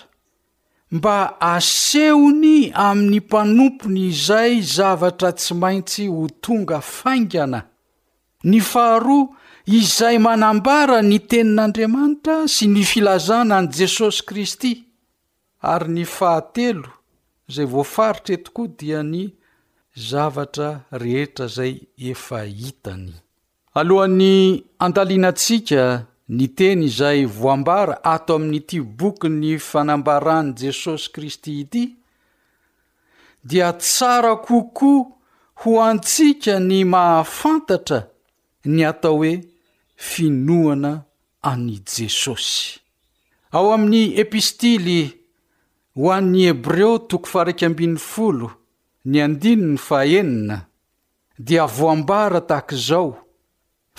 mba 0.96 1.16
asehony 1.54 2.56
amin'ny 2.88 3.18
mpanompony 3.24 4.02
izay 4.14 4.54
zavatra 4.76 5.30
tsy 5.38 5.54
maintsy 5.62 6.04
ho 6.14 6.24
tonga 6.44 6.80
faingana 6.96 7.60
ny 8.50 8.58
faharoa 8.72 9.39
izay 9.78 10.18
manambara 10.26 10.98
ny 11.10 11.20
tenin'andriamanitra 11.30 12.38
sy 12.54 12.66
ny 12.74 12.82
filazana 12.90 13.60
an'i 13.62 13.76
jesosy 13.80 14.24
kristy 14.30 14.72
ary 15.74 15.90
ny 15.94 16.06
fahatelo 16.14 16.90
izay 17.50 17.68
voafaritraetokoa 17.70 18.72
dia 18.80 19.04
ny 19.10 19.22
zavatra 20.10 20.70
rehetra 21.04 21.46
izay 21.52 21.74
efa 22.12 22.40
hitany 22.60 23.12
alohan'ny 23.80 24.34
andalianantsika 24.86 25.84
ny 26.38 26.50
teny 26.58 26.88
izay 26.90 27.22
voambara 27.40 28.00
ato 28.14 28.40
amin'nyti 28.42 28.82
boky 29.00 29.30
ny 29.40 29.52
fanambaran'i 29.70 30.58
jesosy 30.62 31.08
kristy 31.16 31.54
ity 31.62 31.84
dia 33.50 33.70
tsara 33.84 34.34
kokoa 34.48 35.06
ho 35.62 35.72
antsika 35.92 36.56
ny 36.70 36.82
mahafantatra 36.94 38.02
ny 38.66 38.82
atao 38.92 39.18
hoe 39.22 39.36
finoana 40.00 41.04
amin'i 41.52 41.78
jesosy 41.96 42.80
ao 43.58 43.68
amin'i 43.76 44.04
epistily 44.24 45.02
ho 46.00 46.06
an'i 46.18 46.42
hebreo 46.50 46.92
toko 47.12 47.28
farakabn'y 47.34 47.88
folo 48.12 48.48
ny 49.12 49.16
andino 49.26 49.66
ny 49.74 49.78
fahenina 49.88 50.58
dia 51.48 51.66
voambara 51.78 52.40
tahakaizao 52.50 53.10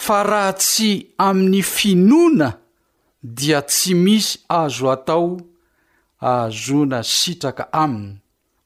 fa 0.04 0.18
raha 0.30 0.52
tsy 0.62 0.90
amin'ny 1.28 1.60
finoana 1.76 2.48
dia 3.38 3.60
tsy 3.70 3.92
misy 4.04 4.30
ahazo 4.58 4.86
atao 4.96 5.28
ahazona 6.30 6.98
sitraka 7.18 7.64
aminy 7.84 8.14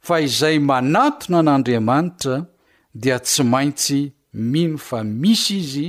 fa 0.06 0.14
izay 0.26 0.56
manatona 0.70 1.38
an'andriamanitra 1.42 2.36
dia 3.02 3.16
tsy 3.26 3.42
maintsy 3.52 4.00
mino 4.52 4.78
fa 4.88 4.98
misy 5.22 5.54
izy 5.64 5.86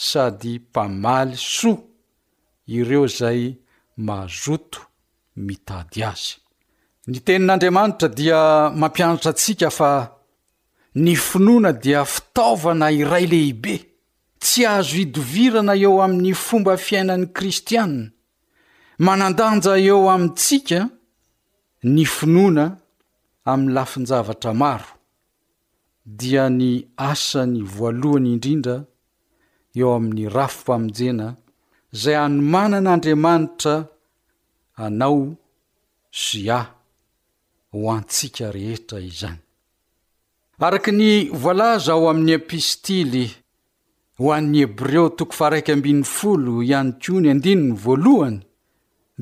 sady 0.00 0.58
mpamaly 0.70 1.34
soa 1.36 1.76
ireo 2.76 3.04
izay 3.10 3.42
mazoto 4.06 4.80
mitady 5.46 6.00
azy 6.10 6.32
ny 7.10 7.18
tenin'andriamanitra 7.26 8.08
dia 8.18 8.40
mampianatra 8.80 9.30
antsika 9.32 9.68
fa 9.78 9.90
ny 11.02 11.12
finoana 11.28 11.70
dia 11.84 12.00
fitaovana 12.14 12.86
iray 13.00 13.26
lehibe 13.32 13.74
tsy 14.42 14.60
ahazo 14.70 14.94
hidovirana 15.00 15.72
eo 15.84 15.94
amin'ny 16.04 16.32
fomba 16.46 16.72
fiainan'nii 16.86 17.34
kristianina 17.38 18.10
manandanja 19.06 19.72
eo 19.88 20.00
amintsika 20.14 20.80
ny 21.94 22.04
finoana 22.16 22.64
amin'ny 23.50 23.74
lafin-javatra 23.76 24.52
maro 24.62 24.90
dia 26.18 26.44
ny 26.58 26.68
asany 27.10 27.58
voalohany 27.74 28.30
indrindra 28.34 28.76
eo 29.76 29.88
amin'ny 29.96 30.24
rafo 30.36 30.62
mpamonjena 30.62 31.26
izay 31.94 32.14
hanomanan'andriamanitra 32.22 33.74
anao 34.84 35.20
sy 36.22 36.42
a 36.50 36.60
ho 37.72 37.80
antsika 37.96 38.44
rehetra 38.56 38.98
izany 39.08 39.40
araka 40.66 40.90
ny 40.98 41.08
voalaza 41.42 41.90
ao 41.94 42.04
amin'y 42.12 42.34
apistily 42.40 43.24
ho 44.18 44.26
an'ny 44.36 44.58
hebreo 44.64 45.04
toko 45.18 45.32
farai 45.38 45.62
folo 46.16 46.52
iany 46.70 46.90
ko 47.02 47.12
ny 47.22 47.28
adininy 47.32 47.72
voalohany 47.84 48.38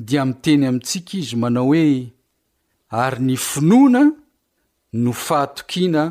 dia 0.07 0.21
miteny 0.27 0.63
amintsika 0.69 1.13
izy 1.19 1.35
manao 1.41 1.65
hoe 1.65 2.13
ary 3.03 3.19
ny 3.27 3.35
finoana 3.49 4.01
no 5.03 5.11
fahatokiana 5.25 6.03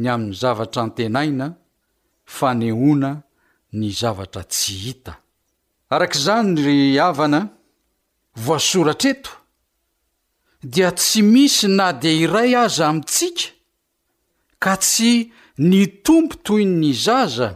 ny 0.00 0.06
amin'ny 0.14 0.34
zavatra 0.40 0.80
an-tenaina 0.82 1.46
fanehona 2.36 3.10
ny 3.76 3.90
zavatra 3.92 4.42
tsy 4.48 4.74
hita 4.84 5.12
arak' 5.94 6.16
izany 6.18 6.54
ry 6.64 6.78
avana 7.08 7.40
voasoratraeto 8.44 9.30
dia 10.72 10.90
tsy 10.98 11.20
misy 11.32 11.66
na 11.76 11.86
dia 12.00 12.14
iray 12.24 12.52
aza 12.64 12.84
amintsika 12.90 13.44
ka 14.62 14.74
tsy 14.82 15.12
ny 15.68 15.78
tompo 16.04 16.34
toy 16.46 16.64
ny 16.80 16.86
iz 16.94 17.04
aza 17.22 17.48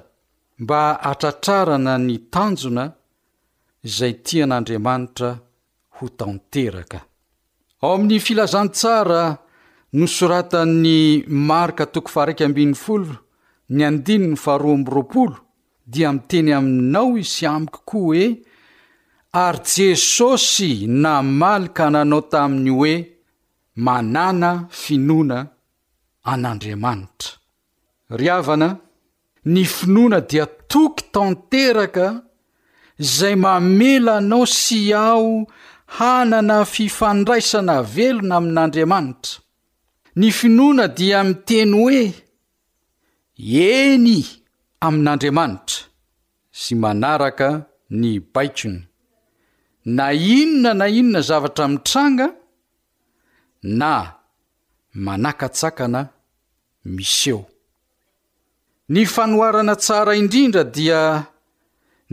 mba 0.63 0.81
hatratrarana 1.09 1.95
ny 2.07 2.17
tanjona 2.33 2.85
izay 3.89 4.15
tian'andriamanitra 4.27 5.31
ho 5.97 6.05
tanteraka 6.19 6.99
ao 7.85 7.93
amin'ny 7.97 8.19
filazantsara 8.27 9.23
nosoratany 9.99 10.99
marka 11.51 11.85
tokofarikambin'ny 11.95 12.77
folo 12.85 13.15
ny 13.77 13.81
andiny 13.89 14.27
ny 14.33 14.37
faharoaamroapolo 14.45 15.37
dia 15.93 16.13
miteny 16.13 16.53
aminao 16.59 17.11
isy 17.23 17.47
amikokoa 17.47 18.01
hoe 18.05 18.25
ary 19.43 19.61
jesosy 19.77 20.71
namalyka 21.03 21.85
nanao 21.95 22.21
taminy 22.33 22.71
hoe 22.81 22.95
manàna 23.87 24.51
finoana 24.85 25.39
an'andriamanitra 26.33 27.31
ry 28.19 28.27
havana 28.35 28.69
ny 29.53 29.63
finoana 29.77 30.19
dia 30.31 30.47
toky 30.73 31.01
tanteraka 31.15 32.07
izay 33.05 33.37
mamela 33.45 34.13
anao 34.21 34.45
sy 34.61 34.81
aho 35.07 35.31
hanana 35.97 36.57
fifandraisana 36.75 37.77
velona 37.95 38.35
amin'andriamanitra 38.41 39.35
ny 40.21 40.29
finoana 40.39 40.85
dia 40.99 41.19
miteny 41.29 41.73
hoe 41.83 42.01
eny 43.75 44.11
amin'andriamanitra 44.87 45.81
sy 46.61 46.75
manaraka 46.83 47.49
ny 48.01 48.17
baikony 48.35 48.81
na 49.97 50.07
inona 50.13 50.73
na 50.75 50.87
inona 51.01 51.21
zavatra 51.29 51.69
mitranga 51.69 52.27
na 53.81 53.93
manakatsakana 55.07 56.01
miseho 56.95 57.43
ny 58.93 59.03
fanoharana 59.15 59.75
tsara 59.85 60.13
indrindra 60.21 60.65
dia 60.77 61.01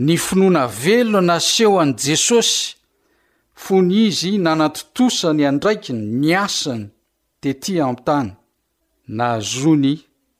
ny 0.06 0.14
finoana 0.24 0.62
velona 0.84 1.22
na 1.34 1.36
seho 1.50 1.74
an'i 1.82 1.96
jesosy 2.06 2.60
fony 3.62 3.92
izy 4.06 4.32
nanatotosany 4.44 5.42
andraikiny 5.50 6.00
ny 6.20 6.30
asany 6.46 6.84
tetỳa 7.42 7.82
amnntany 7.90 8.30
na 9.16 9.24
azony 9.36 9.94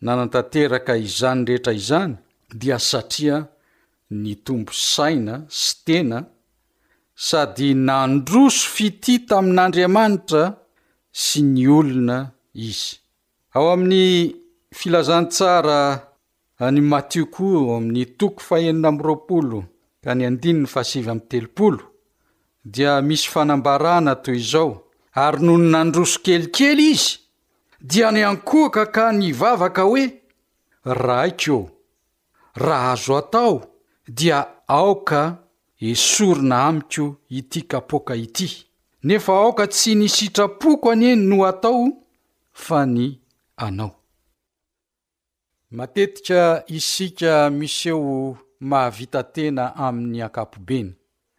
nanantanteraka 0.07 0.93
izany 1.07 1.45
rehetra 1.49 1.73
izany 1.81 2.15
dia 2.61 2.79
satria 2.91 3.37
ny 4.23 4.31
tombo 4.45 4.73
saina 4.93 5.35
sy 5.61 5.71
tena 5.87 6.19
sady 7.29 7.69
nandroso 7.89 8.65
fiti 8.75 9.15
ta 9.29 9.35
amin'andriamanitra 9.41 10.45
sy 11.23 11.39
ny 11.53 11.63
olona 11.79 12.19
izy 12.69 12.95
ao 13.57 13.67
amin'ny 13.75 14.05
filazantsara 14.79 15.79
any 16.67 16.81
matiokoa 16.91 17.75
amin'ny 17.77 18.05
toko 18.19 18.41
fahenina 18.49 18.89
miroapolo 18.97 19.61
ka 20.05 20.11
ny 20.15 20.23
andinyny 20.31 20.67
fahasivy 20.75 21.09
amin'ny 21.13 21.31
telopolo 21.33 21.85
dia 22.75 22.93
misy 23.09 23.27
fanambarana 23.33 24.13
toy 24.25 24.37
izao 24.45 24.71
ary 25.25 25.39
nohony 25.47 25.69
nandroso 25.77 26.17
kelikely 26.25 26.87
izy 26.95 27.15
dia 27.81 28.11
ny 28.13 28.23
ankoaka 28.27 28.85
ka 28.95 29.09
ny 29.17 29.31
vavaka 29.33 29.83
hoe 29.89 30.05
raiko 30.85 31.59
raha 32.65 32.93
azo 32.93 33.17
atao 33.21 33.55
dia 34.09 34.39
aoka 34.77 35.23
esorina 35.91 36.57
amiko 36.69 37.07
ity 37.39 37.61
kapoka 37.71 38.15
ity 38.27 38.49
nefa 39.05 39.33
aoka 39.33 39.67
tsy 39.67 39.95
ny 39.97 40.09
sitrapoko 40.17 40.91
anieny 40.91 41.23
no 41.29 41.37
atao 41.51 41.89
fa 42.53 42.85
ny 42.87 43.19
anao 43.57 43.97
matetika 45.71 46.63
isika 46.67 47.51
miseo 47.51 48.37
mahavitatena 48.61 49.65
amin'ny 49.87 50.21
akapobeny 50.27 50.93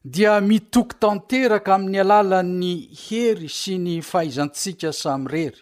dia 0.04 0.42
mitoky 0.42 0.96
tanteraka 1.02 1.76
amin'ny 1.76 1.98
alalan'ny 2.02 2.74
hery 3.04 3.50
sy 3.60 3.78
ny 3.78 4.02
faaizantsika 4.02 4.90
samy 4.94 5.28
rery 5.34 5.62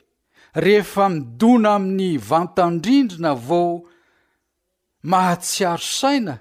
rehefa 0.56 1.10
midona 1.10 1.70
amin'ny 1.76 2.18
vantandrindrina 2.30 3.34
vao 3.36 3.84
mahatsiarosaina 5.12 6.36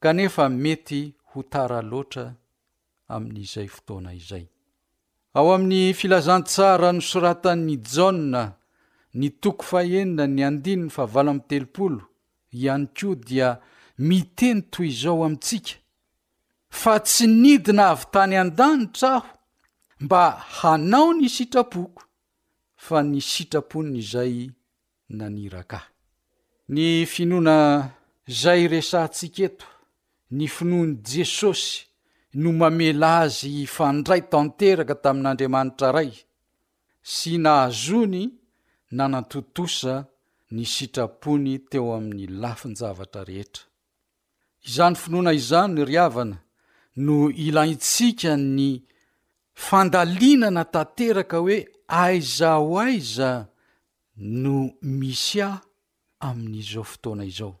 kanefa 0.00 0.48
mety 0.48 1.02
ho 1.30 1.42
tara 1.52 1.80
loatra 1.90 2.24
amin'izay 3.14 3.68
fotoana 3.76 4.12
izay 4.20 4.44
ao 5.38 5.48
amin'ny 5.56 5.94
filazantsara 6.00 6.88
nysoratan'ny 6.96 7.74
jana 7.94 8.44
ny 9.18 9.28
toko 9.42 9.64
fahenina 9.70 10.24
ny 10.34 10.40
andiny 10.48 10.82
ny 10.86 10.92
fahavala 10.96 11.30
amin'ny 11.32 11.48
telopolo 11.50 11.98
ihany 12.60 12.86
koa 12.96 13.16
dia 13.28 13.48
miteny 14.08 14.60
toy 14.72 14.86
izao 14.92 15.18
amintsika 15.24 15.74
fa 16.80 16.94
tsy 17.06 17.26
nidina 17.42 17.84
avy 17.94 18.04
tany 18.12 18.34
an-danitra 18.42 19.10
aho 19.18 19.28
mba 20.04 20.20
hanao 20.60 21.10
ny 21.16 21.26
sitrapoko 21.36 22.02
fa 22.78 23.02
ny 23.02 23.18
sitrapony 23.20 23.98
izay 24.02 24.46
naniraka 25.18 25.76
ahy 25.76 25.92
ny 26.74 26.86
finoana 27.12 27.56
izay 28.32 28.62
resantsikaeto 28.74 29.66
ny 30.36 30.44
finoany 30.56 30.94
jesosy 31.10 31.74
no 32.40 32.48
mamela 32.60 33.10
azy 33.26 33.48
ifandray 33.66 34.22
tanteraka 34.32 34.94
tamin'andriamanitra 35.04 35.88
ray 35.96 36.12
sy 37.14 37.32
nahazony 37.44 38.22
nanantotosa 38.96 39.94
ny 40.54 40.62
sitrapony 40.74 41.52
teo 41.70 41.88
amin'ny 41.98 42.24
lafin-javatra 42.42 43.22
rehetra 43.30 43.64
izany 44.68 44.96
finoana 45.02 45.30
izany 45.40 45.70
ny 45.76 45.82
ry 45.88 45.96
avana 46.06 46.36
no 47.04 47.16
ilaintsika 47.44 48.32
ny 48.56 48.68
fandalinana 49.66 50.62
tanteraka 50.74 51.38
hoe 51.44 51.58
aizao 51.88 52.72
aiza 52.78 53.30
no 54.16 54.70
misy 54.82 55.40
aho 55.42 55.60
amin'izao 56.28 56.84
fotoana 56.90 57.24
izao 57.24 57.54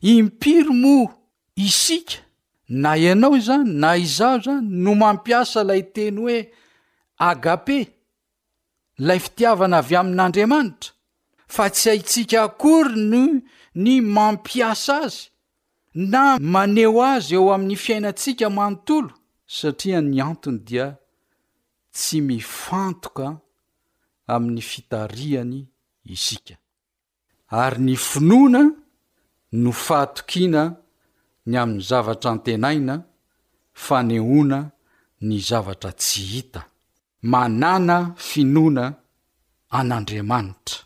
impiro 0.00 0.72
moa 0.82 1.10
isika 1.68 2.16
na 2.82 2.90
ianao 3.02 3.36
zany 3.46 3.68
na 3.80 3.88
aizao 3.96 4.36
zany 4.44 4.66
no 4.84 4.90
mampiasa 5.02 5.60
lay 5.70 5.82
teny 5.94 6.16
hoe 6.24 6.38
agape 7.30 7.78
lay 9.06 9.18
fitiavana 9.26 9.76
avy 9.82 9.94
amin'andriamanitra 10.00 10.90
fa 11.54 11.64
tsy 11.74 11.86
haitsika 11.90 12.38
akory 12.48 12.94
no 13.10 13.22
ny 13.82 13.92
mampiasa 14.16 14.94
azy 15.04 15.16
na 16.12 16.22
maneho 16.52 16.98
azy 17.14 17.34
eo 17.36 17.46
amin'ny 17.54 17.76
fiainatsika 17.84 18.46
manontolo 18.56 19.10
satria 19.58 19.98
ny 20.10 20.18
antony 20.30 20.60
dia 20.68 20.86
tsy 21.98 22.18
mifantoka 22.30 23.26
amin'ny 24.34 24.62
fitarihany 24.70 25.60
isika 26.14 26.54
ary 27.62 27.78
ny 27.86 27.94
finoana 28.08 28.62
no 29.60 29.70
faatokina 29.86 30.62
ny 31.50 31.54
amin'ny 31.62 31.84
zavatra 31.90 32.30
n-tenaina 32.36 32.94
faneona 33.86 34.58
ny 35.26 35.34
zavatra 35.48 35.90
tsy 36.02 36.20
hita 36.32 36.60
manana 37.32 37.96
finoana 38.28 38.84
an'andriamanitra 39.78 40.82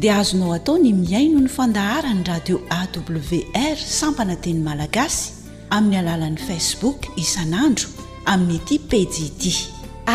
dia 0.00 0.14
azonao 0.20 0.52
atao 0.54 0.76
ny 0.78 0.90
miaino 0.94 1.40
ny 1.40 1.48
fandaharany 1.48 2.24
radio 2.28 2.56
awr 2.80 3.76
sampana 3.76 4.36
teny 4.36 4.60
malagasy 4.68 5.39
amin'ny 5.70 5.98
alalan'i 6.02 6.40
facebook 6.48 6.98
isan'andro 7.22 7.88
amin'ny 8.32 8.60
ti 8.68 8.76
pedid 8.90 9.42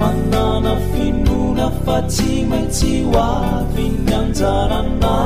manana 0.03 0.75
finona 0.91 1.69
fa 1.85 1.97
tsy 2.13 2.31
maintsy 2.51 2.93
oadiny 3.25 4.13
anjarana 4.21 5.17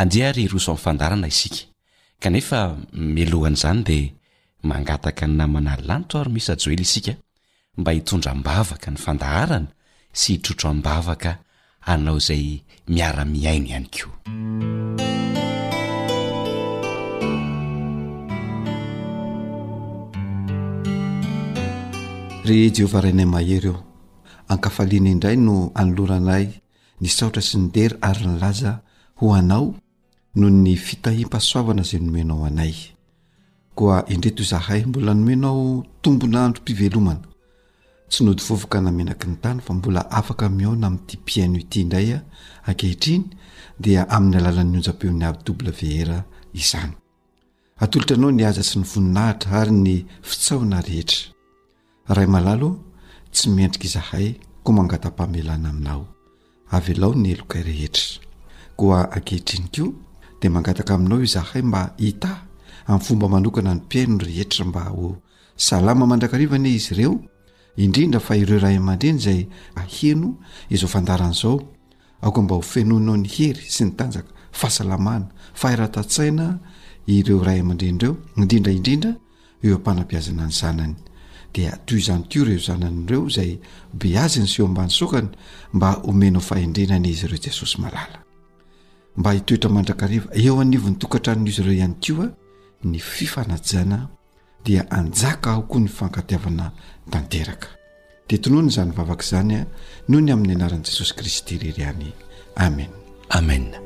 andia 0.00 0.28
ry 0.36 0.44
roso 0.52 0.70
am' 0.76 0.82
fandarana 0.84 1.28
isika 1.32 1.62
kanefa 2.22 2.60
melohanaizany 3.16 3.80
dia 3.88 4.10
mangataka 4.68 5.24
ny 5.26 5.34
namana 5.40 5.72
lanytoaro 5.88 6.30
misa 6.36 6.52
joely 6.62 6.84
isika 6.88 7.12
mba 7.78 7.90
hitondra 7.96 8.30
m-bavaka 8.36 8.88
ny 8.94 8.98
fandaharana 9.04 9.68
sy 10.20 10.28
hitrotro 10.36 10.66
ambavaka 10.74 11.30
anao 11.90 12.18
izay 12.22 12.44
miara-miaino 12.92 13.66
ihany 13.72 13.88
koa 13.88 14.18
ry 22.46 22.58
jehovah 22.74 23.00
rainay 23.06 23.24
mahery 23.34 23.68
eo 23.72 23.78
ankafalian 24.52 25.06
idray 25.14 25.36
no 25.46 25.54
anoloranaay 25.74 26.46
ny 27.00 27.08
saotra 27.12 27.42
sy 27.44 27.58
ny 27.60 27.68
dery 27.72 27.96
ary 28.04 28.24
nylaza 28.26 28.80
ho 29.20 29.32
anao 29.36 29.74
noho 30.34 30.50
ny 30.62 30.76
fitahimpasoavana 30.76 31.82
zay 31.84 32.00
noenao 32.00 32.44
anay 32.48 32.74
koa 33.76 33.98
indreto 34.12 34.44
zahay 34.50 34.82
mbola 34.88 35.14
noenao 35.14 35.84
tombonahndro 36.02 36.62
mpivelomana 36.62 37.24
tsy 38.10 38.20
nhodivovoka 38.24 38.76
namenaky 38.80 39.26
ny 39.28 39.36
tany 39.42 39.60
fa 39.66 39.72
mbola 39.74 40.00
afaka 40.10 40.48
miona 40.48 40.86
ami'nity 40.88 41.16
piaino 41.26 41.56
ity 41.64 41.78
indray 41.80 42.08
a 42.16 42.20
akehitriny 42.70 43.24
dia 43.84 44.06
amin'ny 44.14 44.36
alalan'nyonjam-peon'ny 44.40 45.24
aby 45.26 45.52
w 45.52 45.80
er 46.00 46.08
izany 46.60 46.94
atolotra 47.82 48.16
anao 48.16 48.30
niaza 48.36 48.62
sy 48.68 48.74
ny 48.80 48.84
voninahitra 48.94 49.50
ary 49.60 49.72
ny 49.84 49.94
fitsahona 50.28 50.78
rehetra 50.86 51.18
ray 52.16 52.26
malalo 52.34 52.68
tsy 53.34 53.46
miendrik' 53.56 53.84
izahay 53.88 54.40
ko 54.64 54.68
mangatam-pamelana 54.78 55.68
aminao 55.74 56.15
ave 56.70 56.94
lao 56.94 57.14
ny 57.14 57.30
elokairehetra 57.32 58.22
koa 58.76 59.02
akehitrinykio 59.16 59.86
de 60.40 60.48
mangataka 60.54 60.94
aminao 60.94 61.22
izahay 61.26 61.62
mba 61.62 61.82
ita 62.08 62.32
amin'ny 62.86 63.04
fomba 63.06 63.26
manokana 63.32 63.72
ny 63.74 63.80
mpiain 63.84 64.10
no 64.18 64.24
rehettra 64.28 64.62
mba 64.68 64.82
ho 64.94 65.06
salama 65.66 66.04
mandrakarivany 66.10 66.68
izy 66.78 66.90
ireo 66.94 67.14
indrindra 67.84 68.20
fa 68.26 68.32
ireo 68.42 68.58
ray 68.64 68.76
aman-dreny 68.80 69.18
zay 69.24 69.40
aheno 69.80 70.28
izao 70.74 70.88
fandaran'izao 70.94 71.56
aoka 72.24 72.40
mba 72.44 72.54
ho 72.58 72.62
fenonao 72.72 73.16
ny 73.22 73.28
hery 73.34 73.64
sy 73.74 73.82
ny 73.86 73.92
tanjaka 73.98 74.30
fahasalamana 74.58 75.26
fa 75.60 75.66
hirata-tsaina 75.72 76.46
ireo 77.14 77.38
ray 77.46 77.58
aman-dreny 77.62 77.98
dreo 78.00 78.12
indrindraindrindra 78.40 79.10
eo 79.64 79.74
ampanampiazana 79.78 80.42
ny 80.48 80.52
zanany 80.60 80.94
dia 81.56 81.72
toy 81.88 81.98
izany 82.04 82.22
ko 82.28 82.38
ireo 82.44 82.56
izanan'ireo 82.60 83.24
izay 83.32 83.56
be 83.96 84.12
azy 84.20 84.40
ny 84.40 84.46
seho 84.52 84.68
ambanysaoakany 84.68 85.28
mba 85.72 85.90
homena 86.04 86.38
ho 86.38 86.42
fahendrenana 86.44 87.08
izy 87.08 87.24
ireo 87.26 87.38
jesosy 87.42 87.76
malala 87.80 88.18
mba 89.16 89.30
hitoetra 89.32 89.70
mandrakariva 89.72 90.26
eo 90.36 90.60
anivonytokatra 90.60 91.32
nyo 91.34 91.48
izy 91.52 91.60
ireo 91.64 91.72
ihany 91.80 91.94
ko 92.00 92.24
a 92.26 92.30
ny 92.92 92.98
fifanatzana 92.98 93.98
dia 94.64 94.82
anjaka 94.98 95.48
aho 95.52 95.62
koa 95.70 95.80
ny 95.84 95.88
fankatiavana 95.98 96.66
tanteraka 97.10 97.68
tea 98.28 98.38
tonoha 98.42 98.62
ny 98.64 98.68
izany 98.74 98.92
vavaka 98.98 99.24
izany 99.28 99.54
a 99.56 99.60
noho 100.08 100.20
ny 100.24 100.32
amin'ny 100.32 100.54
anaran'i 100.60 100.84
jesosy 100.88 101.14
kristy 101.18 101.58
rery 101.62 101.82
any 101.90 102.12
amen 102.56 102.90
amena 103.38 103.85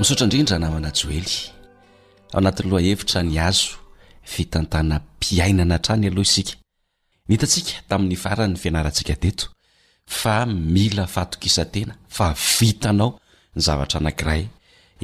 misotra 0.00 0.24
indrindraha 0.24 0.60
namana 0.62 0.90
joely 0.96 1.32
ao 2.32 2.40
anatiny 2.40 2.70
loahevitra 2.70 3.20
ny 3.22 3.36
azo 3.48 3.76
fitantana 4.32 4.96
piainana 5.20 5.76
trany 5.84 6.06
aloha 6.08 6.24
isika 6.28 6.54
nitasika 7.30 7.72
tamin'nyfara 7.88 8.44
ny 8.48 8.56
fianaransikateto 8.62 9.46
fa 10.18 10.34
mila 10.74 11.04
fahatokisantena 11.14 11.94
fa 12.16 12.26
vitanao 12.54 13.10
ny 13.54 13.60
zavatra 13.66 13.98
anairay 14.00 14.42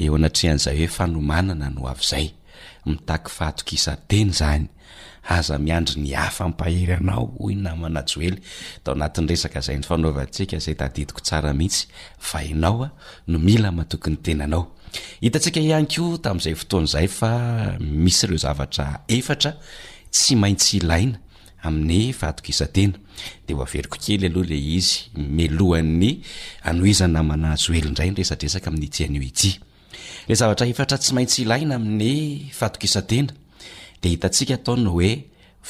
eoanatran'zay 0.01 0.75
hoe 0.79 0.87
fanomanana 0.97 1.67
no 1.75 1.81
avzay 1.93 2.27
mitak 2.89 3.23
fatokisateny 3.37 4.29
zany 4.39 4.65
aza 5.35 5.55
miandry 5.65 5.97
ny 6.05 6.09
hafampaheryanao 6.21 7.25
oy 7.45 7.53
namanajoely 7.65 8.37
da 8.85 8.89
anat'ny 8.97 9.27
resaka 9.31 9.59
zay 9.67 9.77
ny 9.79 9.85
fanaovantsika 9.91 10.57
zay 10.65 10.73
dadiik 10.81 11.11
tsaramihitsy 11.25 11.81
ahinaoa 12.39 12.87
no 13.31 13.37
milamatokny 13.47 14.17
tenanao 14.25 14.65
hitantsika 15.21 15.59
ihanyko 15.61 16.17
tamin'izay 16.23 16.55
fotoan'izay 16.61 17.07
fa 17.19 17.31
misy 17.79 18.21
reo 18.31 18.39
zavatra 18.45 18.87
etra 19.17 19.51
sy 20.19 20.33
aitsyaia 20.47 21.17
ain'yeaieyohae 21.67 23.81
idradremn'ye 24.15 24.79
zavatrera 30.41 30.97
tsy 31.03 31.11
maitsy 31.17 31.41
laina 31.51 31.73
amin'ny 31.81 32.13
fahtokisatena 32.59 33.33
de 34.03 34.07
hitansika 34.13 34.53
ataony 34.59 34.87
oe 34.97 35.11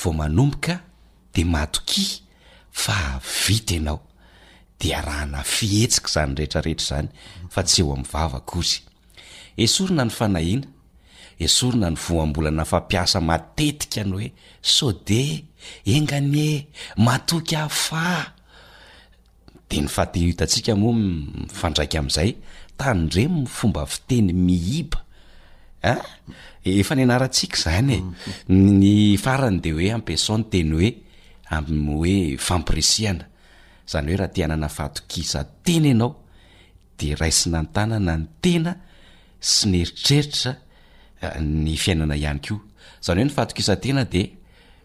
vo 0.01 0.09
manomboka 0.19 0.75
de 1.36 1.41
matoki 1.55 2.05
fa 2.84 2.97
vi 3.43 3.57
anao 3.78 3.99
de 4.82 4.88
rahana 5.07 5.39
fihetsika 5.55 6.07
zany 6.15 6.34
reetrarehetra 6.39 6.88
zany 6.91 7.09
fa 7.53 7.61
tsy 7.69 7.80
eo 7.86 7.89
am'vavakozy 7.95 8.80
e 9.58 9.66
sorina 9.66 10.03
ny 10.05 10.10
fanahina 10.14 10.68
e 11.41 11.47
sorina 11.49 11.89
ny 11.89 11.95
voambolana 11.97 12.62
fampiasa 12.72 13.20
matetika 13.30 14.01
any 14.05 14.12
hoe 14.18 14.30
sode 14.76 15.22
engany 15.93 16.38
e 16.49 16.68
matoky 17.05 17.55
afa 17.66 18.05
de 19.68 19.78
eham 26.72 26.99
ny 29.53 29.60
deoe 29.64 29.88
ampisony 29.97 30.43
tey 30.53 30.66
oe 30.80 30.88
aoesia 31.58 33.12
anyhoe 33.99 34.18
raha 34.22 34.32
tihanana 34.36 34.70
fahtokisa 34.78 35.39
tena 35.66 35.91
anao 35.95 36.12
de 36.99 37.08
ray 37.20 37.32
si 37.39 37.47
nantanana 37.53 38.14
ny 38.22 38.26
tena 38.43 38.72
sy 39.40 39.70
neritreritra 39.72 40.58
eh, 41.22 41.40
ny 41.42 41.76
fiainana 41.78 42.16
ihany 42.18 42.40
ko 42.48 42.60
zany 43.04 43.22
hoe 43.22 43.28
ny 43.28 43.34
fatok 43.34 43.60
isa 43.62 43.76
tena 43.82 44.04
de 44.06 44.24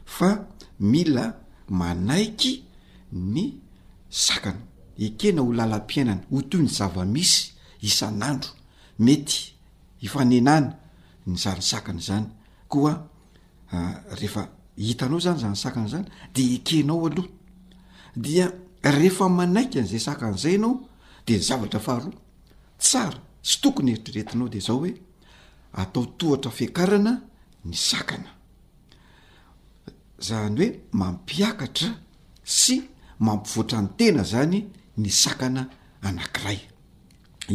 fa 0.04 0.46
mila 0.80 1.34
manaiky 1.68 2.62
ny 3.12 3.52
sakana 4.10 4.60
ekena 4.98 5.42
ho 5.42 5.52
lalam-piainana 5.52 6.22
ho 6.30 6.42
toy 6.42 6.60
ny 6.62 6.68
zavamisy 6.68 7.52
isan'andro 7.82 8.50
mety 8.98 9.52
ifanenana 10.06 10.68
ny 11.26 11.34
zanysakana 11.36 12.00
zany 12.00 12.26
koa 12.68 13.08
ah, 13.72 13.94
rehefa 14.10 14.48
hitanao 14.76 15.20
zany 15.20 15.40
zany 15.40 15.56
sakana 15.56 15.88
zany 15.88 16.04
de 16.34 16.42
ekenao 16.54 17.06
aloha 17.06 17.28
dia 18.16 18.52
rehefa 18.82 19.28
manaiky 19.28 19.80
n'izay 19.80 19.98
sakanyizay 20.00 20.54
anao 20.56 20.86
dezavatraahao 21.26 22.12
sara 22.88 23.18
sy 23.42 23.60
tokony 23.62 23.90
eritrretinao 23.92 24.48
de 24.48 24.60
zao 24.60 24.76
hoe 24.78 24.92
atao 25.72 26.06
tohatra 26.06 26.50
fiakarana 26.50 27.20
ny 27.64 27.74
sakana 27.76 28.30
zany 30.18 30.56
oe 30.60 30.66
mampiakatra 31.00 31.88
sy 32.44 32.76
mampivoatra 33.20 33.78
ny 33.82 33.88
tena 33.98 34.22
zany 34.32 34.58
ny 34.96 35.10
sakana 35.10 35.62
anakiray 36.08 36.60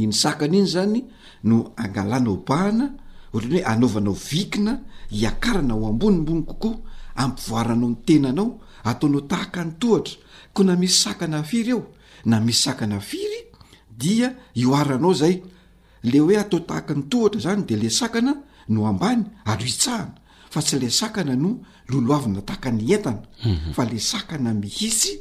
iny 0.02 0.14
sakana 0.14 0.56
iny 0.58 0.68
zany 0.68 1.00
no 1.44 1.58
angalanao 1.78 2.38
bahna 2.48 2.86
ohatrany 3.34 3.50
hoe 3.62 3.66
anaovanao 3.72 4.14
vikina 4.30 4.74
hiakarana 5.10 5.74
oambonimbony 5.76 6.42
kokoa 6.50 6.76
ampivoaranao 7.16 7.90
ny 7.90 7.96
tenanao 8.06 8.50
ataonao 8.84 9.22
tahaka 9.22 9.64
nytohatra 9.66 10.16
ko 10.54 10.64
na 10.64 10.76
misy 10.76 10.98
sakana 11.04 11.44
firy 11.44 11.70
eo 11.70 11.88
na 12.26 12.40
misy 12.40 12.62
sakana 12.64 13.00
firy 13.00 13.49
dia 14.00 14.28
ioaranao 14.56 15.14
zay 15.14 15.36
le 16.04 16.20
hoe 16.24 16.38
atao 16.40 16.60
tahaka 16.60 16.94
ny 16.96 17.04
tohatra 17.12 17.40
zany 17.44 17.64
de 17.68 17.76
le 17.76 17.90
sakana 17.90 18.34
no 18.70 18.88
ambany 18.88 19.24
ary 19.46 19.64
ho 19.64 19.68
itsahana 19.70 20.16
fa 20.50 20.62
tsy 20.62 20.80
le 20.80 20.90
sakana 20.90 21.36
no 21.36 21.52
loloavina 21.92 22.42
tahaka 22.42 22.72
ny 22.72 22.94
entana 22.94 23.24
mhm. 23.46 23.74
fa 23.76 23.84
le 23.86 24.00
sakana 24.00 24.54
mihisy 24.54 25.14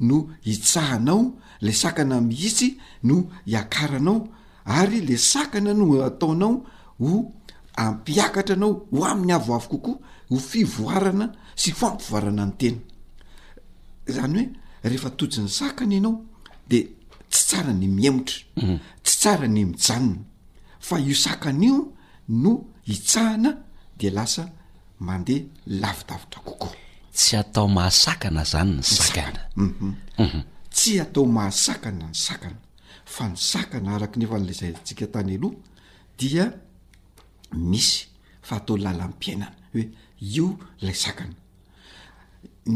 no 0.00 0.18
itsahanao 0.44 1.20
le 1.60 1.72
sakana 1.72 2.20
mihisy 2.20 2.68
no 3.04 3.16
hiakaranao 3.46 4.18
ary 4.64 5.00
le 5.00 5.16
sakana 5.16 5.72
no 5.74 5.86
ataonao 6.08 6.54
ho 7.00 7.12
ampiakatra 7.76 8.54
anao 8.56 8.72
ho 8.92 9.04
amin'ny 9.04 9.32
avoavo 9.36 9.68
kokoa 9.72 9.98
ho 10.30 10.36
fivoarana 10.38 11.26
sy 11.62 11.70
fampivoarana 11.72 12.44
ny 12.48 12.54
tena 12.60 12.80
zany 14.16 14.38
hoe 14.38 14.48
rehefa 14.90 15.10
tojin'ny 15.18 15.48
sakana 15.58 15.94
ianao 15.96 16.16
de 16.68 16.78
tsy 17.32 17.44
tsara 17.48 17.72
ny 17.72 17.88
miemtra 17.88 18.38
mhm. 18.56 18.78
tsy 19.04 19.14
tsara 19.20 19.46
ny 19.48 19.64
mijanona 19.64 20.20
fa 20.86 20.96
io 21.00 21.14
sakana 21.14 21.64
io 21.66 21.78
no 22.42 22.50
hitsahana 22.90 23.50
de 23.98 24.08
lasa 24.16 24.44
mandeha 25.06 25.44
lavidavitra 25.82 26.40
kokoa 26.46 26.74
tsy 27.16 27.32
ataomahasaana 27.42 28.42
zany 28.52 28.70
nysaaatsy 28.76 29.40
mhm. 29.62 29.94
mhm. 30.18 30.40
atao 31.04 31.24
mahasakana 31.36 32.06
ny 32.06 32.14
sakana 32.26 32.58
fa 33.14 33.24
ny 33.28 33.36
sakana 33.50 33.88
araka 33.94 34.16
nefa 34.20 34.36
nylay 34.38 34.58
zaytsika 34.60 35.06
tany 35.14 35.32
aloha 35.36 35.56
dia 36.18 36.44
misy 37.70 37.96
fa 38.46 38.54
atao 38.56 38.76
lalampiainana 38.84 39.54
hoe 39.74 39.84
io 40.34 40.46
lay 40.84 40.94
sakana 41.04 41.36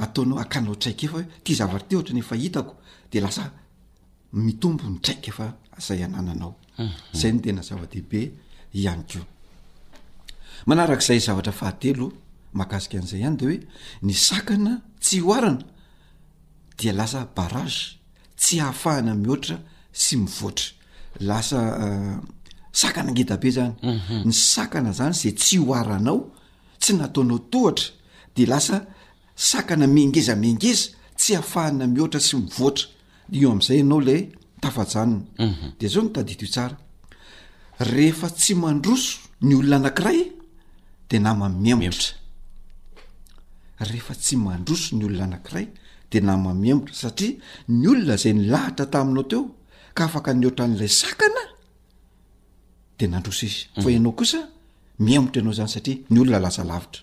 ataonao 0.03 0.39
akanao 0.39 0.75
traika 0.75 1.03
efa 1.05 1.17
ho 1.17 1.23
tia 1.43 1.55
zavatra 1.55 1.87
te 1.87 1.95
ohtra 1.97 2.13
ny 2.13 2.19
efa 2.19 2.35
hitako 2.35 2.73
de 3.11 3.19
lasa 3.21 3.51
mitombo 4.33 4.83
nytraika 4.89 5.27
efa 5.31 5.45
zay 5.87 6.03
anananao 6.03 6.55
Hmm. 6.77 6.91
zay 7.11 7.31
ny 7.33 7.39
tena 7.41 7.61
zava-dehibe 7.65 8.19
ihany 8.77 9.01
ko 9.11 9.19
anarak'izay 10.71 11.19
zavatra 11.27 11.51
fahatelo 11.59 12.05
mahagasika 12.57 12.95
an'izay 13.01 13.21
ihany 13.23 13.37
de 13.39 13.45
hoe 13.49 13.57
ny 14.07 14.11
sakana 14.27 14.73
tsy 15.03 15.17
oarana 15.29 15.65
de 16.77 16.89
lasa 16.97 17.19
barage 17.35 17.81
tsy 18.39 18.55
ahafahana 18.63 19.13
mihoatra 19.23 19.55
sy 20.01 20.15
mivoatra 20.23 20.67
lasa 21.29 21.59
eh, 21.85 22.15
sakana 22.81 23.09
angida 23.11 23.35
be 23.41 23.49
zany 23.57 23.73
hmm. 23.81 24.23
ny 24.29 24.33
sakana 24.53 24.91
zany 24.99 25.15
zay 25.21 25.33
tsy 25.41 25.57
oaranao 25.71 26.19
tsy 26.81 26.91
nataonao 26.99 27.39
tohatra 27.51 27.87
de 28.35 28.43
lasa 28.51 28.75
sakana 29.49 29.85
mingeza 29.97 30.33
mingeza 30.45 30.87
tsy 31.19 31.31
ahafahana 31.37 31.85
mihoatra 31.93 32.19
sy 32.27 32.35
mivoatra 32.43 32.85
eo 33.39 33.49
am'zay 33.55 33.77
ianao 33.81 33.99
la 34.07 34.15
Mhm. 34.65 35.77
d 35.77 35.81
zaoadrehefa 36.45 38.27
tsy 38.37 38.53
mandroso 38.55 39.17
ny 39.47 39.53
olona 39.55 39.75
anankiray 39.77 40.19
de 41.09 41.19
namamiemotra 46.19 46.93
satria 47.01 47.33
ny 47.77 47.85
olona 47.91 48.15
zay 48.21 48.33
nylahitra 48.37 48.85
taminao 48.93 49.23
teo 49.31 49.41
ka 49.95 50.03
afaka 50.07 50.31
nyoatra 50.41 50.63
an'ilay 50.65 50.89
sakana 51.01 51.43
de 52.97 53.05
nandros 53.11 53.39
izy 53.47 53.59
fa 53.75 53.81
mhm. 53.81 53.89
ianao 53.95 54.11
kosa 54.19 54.37
miemotra 55.05 55.39
anao 55.41 55.53
zany 55.57 55.67
satria 55.75 55.95
ny 56.13 56.17
olona 56.21 56.39
lasalavitra 56.45 57.01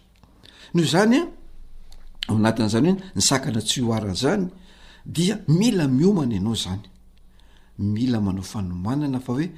no 0.74 0.82
zany 0.92 1.14
a 1.14 1.24
ao 2.28 2.34
anatinaizany 2.38 2.86
hoeny 2.88 3.02
ny 3.16 3.20
sakana 3.30 3.60
tsy 3.68 3.80
oaran 3.90 4.14
zany 4.22 4.44
dia 5.14 5.34
mila 5.58 5.84
miomana 5.98 6.36
anao 6.40 6.54
zany 6.64 6.80
mila 7.78 8.20
manao 8.20 8.42
fanomanana 8.42 9.20
fa 9.20 9.32
hoe 9.32 9.48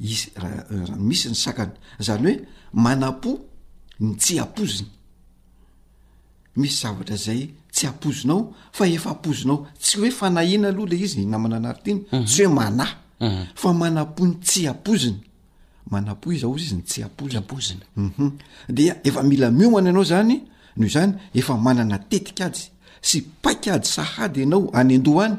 izy 0.00 0.30
a 0.36 0.96
misy 0.98 1.28
ny 1.28 1.34
sakana 1.34 1.72
zany 2.00 2.22
hoe 2.26 2.38
manampo 2.72 3.30
ny 4.00 4.16
tsy 4.16 4.38
apoziny 4.38 4.88
misy 6.56 6.76
zavatra 6.82 7.16
zay 7.16 7.50
tsy 7.72 7.86
ampozinao 7.86 8.52
fa 8.72 8.86
efa 8.88 9.10
ampozinao 9.10 9.66
tsy 9.80 9.98
hoe 9.98 10.10
fanahina 10.10 10.68
aloha 10.68 10.88
le 10.88 10.96
izy 10.96 11.24
namana 11.26 11.56
anaritiny 11.56 12.00
mhm. 12.12 12.26
sy 12.26 12.44
hoe 12.44 12.54
manay 12.54 12.88
mhm. 13.20 13.46
fa 13.54 13.72
manam-po 13.72 14.26
ny 14.26 14.34
tsy 14.44 14.68
ampoziny 14.68 15.20
manampo 15.90 16.32
izy 16.32 16.44
a 16.44 16.48
ozy 16.48 16.64
izy 16.64 16.74
ny 16.76 16.82
tsy 16.82 17.02
apozinyozina 17.02 17.84
uhum 17.96 18.36
de 18.68 18.92
efa 19.04 19.22
mila 19.22 19.50
miomana 19.50 19.90
anao 19.90 20.04
zany 20.04 20.42
noho 20.76 20.86
izany 20.88 21.14
efa 21.34 21.56
manana 21.56 21.98
tetika 21.98 22.44
ajy 22.46 22.62
sy 23.02 23.20
paika 23.42 23.74
ady 23.74 23.86
sahady 23.86 24.40
ianao 24.40 24.70
any 24.72 24.94
andoha 24.96 25.24
any 25.24 25.36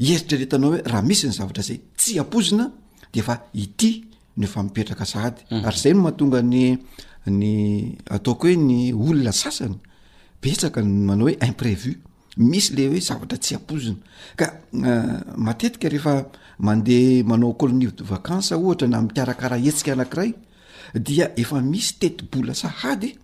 eritraretanao 0.00 0.70
hoe 0.72 0.82
raha 0.84 1.02
misy 1.02 1.26
ny 1.28 1.32
zavatra 1.32 1.62
zay 1.62 1.78
tsy 1.96 2.18
apozina 2.20 2.70
de 3.12 3.20
fa 3.22 3.34
ity 3.52 4.04
no 4.36 4.44
efa 4.44 4.62
mipetraka 4.62 5.04
sahady 5.04 5.42
mm. 5.50 5.64
ary 5.64 5.76
zay 5.78 5.92
no 5.94 6.00
mahatonga 6.02 6.40
nyny 6.42 7.96
ataoko 8.10 8.46
hoe 8.46 8.56
ny 8.56 8.92
olona 8.92 9.32
sasany 9.32 9.74
betsaka 10.42 10.82
manao 10.84 11.28
hoe 11.28 11.36
imprévu 11.46 11.92
misy 12.36 12.72
le 12.74 12.88
hoe 12.88 13.00
zavatra 13.00 13.38
tsy 13.38 13.54
apozina 13.54 13.96
ka 14.36 14.46
ah, 14.84 15.20
matetika 15.36 15.88
rehefa 15.88 16.26
mandeha 16.58 17.24
manao 17.24 17.52
colnivede 17.54 18.04
vacanse 18.04 18.52
ohatra 18.54 18.88
na 18.88 19.02
mitiarakarah 19.02 19.60
hetsika 19.64 19.92
anakiray 19.92 20.32
dia 20.94 21.30
efa 21.36 21.60
misy 21.60 21.94
tetibola 21.98 22.54
sahady 22.54 23.18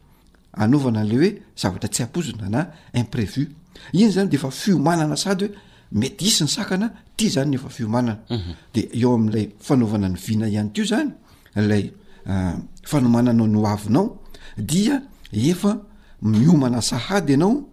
anaovana 0.52 1.00
ale 1.00 1.16
hoe 1.18 1.42
zavatra 1.56 1.88
tsy 1.88 2.02
apozina 2.02 2.48
na 2.48 2.68
imprévu 2.92 3.46
iny 3.92 4.10
zany 4.12 4.28
deefa 4.28 4.50
fiomanana 4.50 5.16
sahady 5.16 5.44
hoe 5.46 5.56
mety 5.92 6.24
isy 6.26 6.44
ny 6.44 6.48
sakana 6.48 6.90
ty 7.16 7.28
zany 7.30 7.54
efa 7.56 7.68
fiomanana 7.68 8.18
mhm. 8.30 8.54
de 8.74 8.88
eo 9.00 9.14
am'lay 9.14 9.54
fanaovana 9.60 10.08
ny 10.08 10.16
vina 10.18 10.48
ihany 10.48 10.70
t 10.72 10.80
o 10.80 10.84
zany 10.84 11.10
lay 11.54 11.92
ah, 12.26 12.56
fanaomananao 12.82 13.46
ny 13.46 13.56
oavinao 13.58 14.20
dia 14.58 15.02
efa 15.32 15.80
miomana 16.22 16.80
sahady 16.82 17.34
anao 17.34 17.64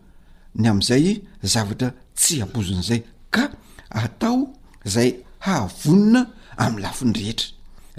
ny 0.56 0.68
am'izay 0.68 1.22
zavatra 1.42 1.94
tsy 2.16 2.42
apoziny 2.42 2.82
zay 2.84 3.02
ka 3.30 3.50
atao 3.90 4.54
zay 4.86 5.20
hahavonina 5.40 6.22
am'y 6.66 6.82
lafinyrehetra 6.82 7.48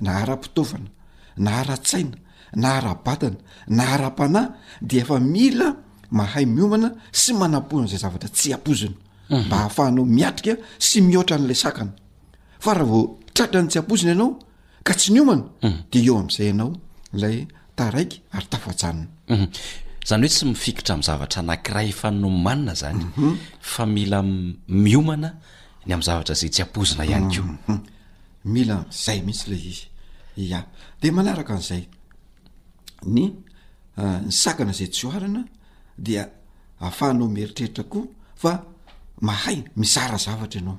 na 0.04 0.10
ara-pitaovana 0.22 0.88
na 1.36 1.50
ara-tsaina 1.60 2.16
na 2.62 2.68
ara-batana 2.78 3.36
na 3.68 3.82
ara-panay 3.94 4.46
de 4.82 4.96
efa 5.00 5.18
mila 5.20 5.66
mahay 6.16 6.44
miomana 6.46 6.88
sy 7.12 7.32
manampohanizay 7.40 7.98
zavatra 8.02 8.28
tsy 8.36 8.52
apoziny 8.54 8.96
Mhm. 9.30 9.46
mba 9.46 9.56
ahafahanao 9.58 10.04
miatrika 10.16 10.54
sy 10.86 10.96
mihoatra 11.06 11.36
n'lay 11.38 11.58
sakana 11.64 11.92
fa 12.64 12.70
raha 12.76 12.86
vo 12.90 13.00
tratra 13.34 13.60
ny 13.62 13.68
tsy 13.70 13.78
apozina 13.80 14.12
ianao 14.12 14.30
ka 14.86 14.92
tsy 14.98 15.08
ny 15.12 15.20
omana 15.24 15.44
mhm. 15.64 15.76
de 15.92 15.98
eo 16.06 16.14
am'izay 16.22 16.46
ianao 16.50 16.72
lay 17.22 17.36
taraiky 17.78 18.16
ary 18.36 18.46
tafajanona 18.52 19.06
mhm. 19.34 19.46
zany 20.08 20.22
hoe 20.22 20.28
tsy 20.34 20.44
mifikitra 20.50 20.94
m 20.98 21.02
zavatra 21.08 21.40
nakiray 21.48 21.86
efannao 21.94 22.30
manina 22.46 22.72
zany 22.82 23.02
fa 23.72 23.82
mila 23.96 24.18
miomana 24.84 25.28
ny 25.86 25.90
am' 25.94 26.02
zavatra 26.08 26.34
zay 26.40 26.50
tsy 26.54 26.62
aozina 26.64 27.02
ihany 27.10 27.28
keo 27.32 27.44
milazay 28.52 29.18
mihitsy 29.26 29.48
la 29.50 29.56
izy 30.42 30.52
a 30.52 30.60
de 31.00 31.08
manaraka 31.16 31.54
n'izay 31.58 31.84
ny 33.14 33.22
ah, 34.00 34.20
ny 34.26 34.30
sakana 34.42 34.72
zay 34.78 34.88
tsy 34.94 35.04
oarana 35.08 35.42
dia 36.04 36.22
ahafahanao 36.80 37.26
mieritreritra 37.36 37.84
koa 37.92 38.04
fa 38.42 38.50
mahay 39.20 39.64
misara 39.76 40.18
zavatra 40.18 40.60
anao 40.60 40.78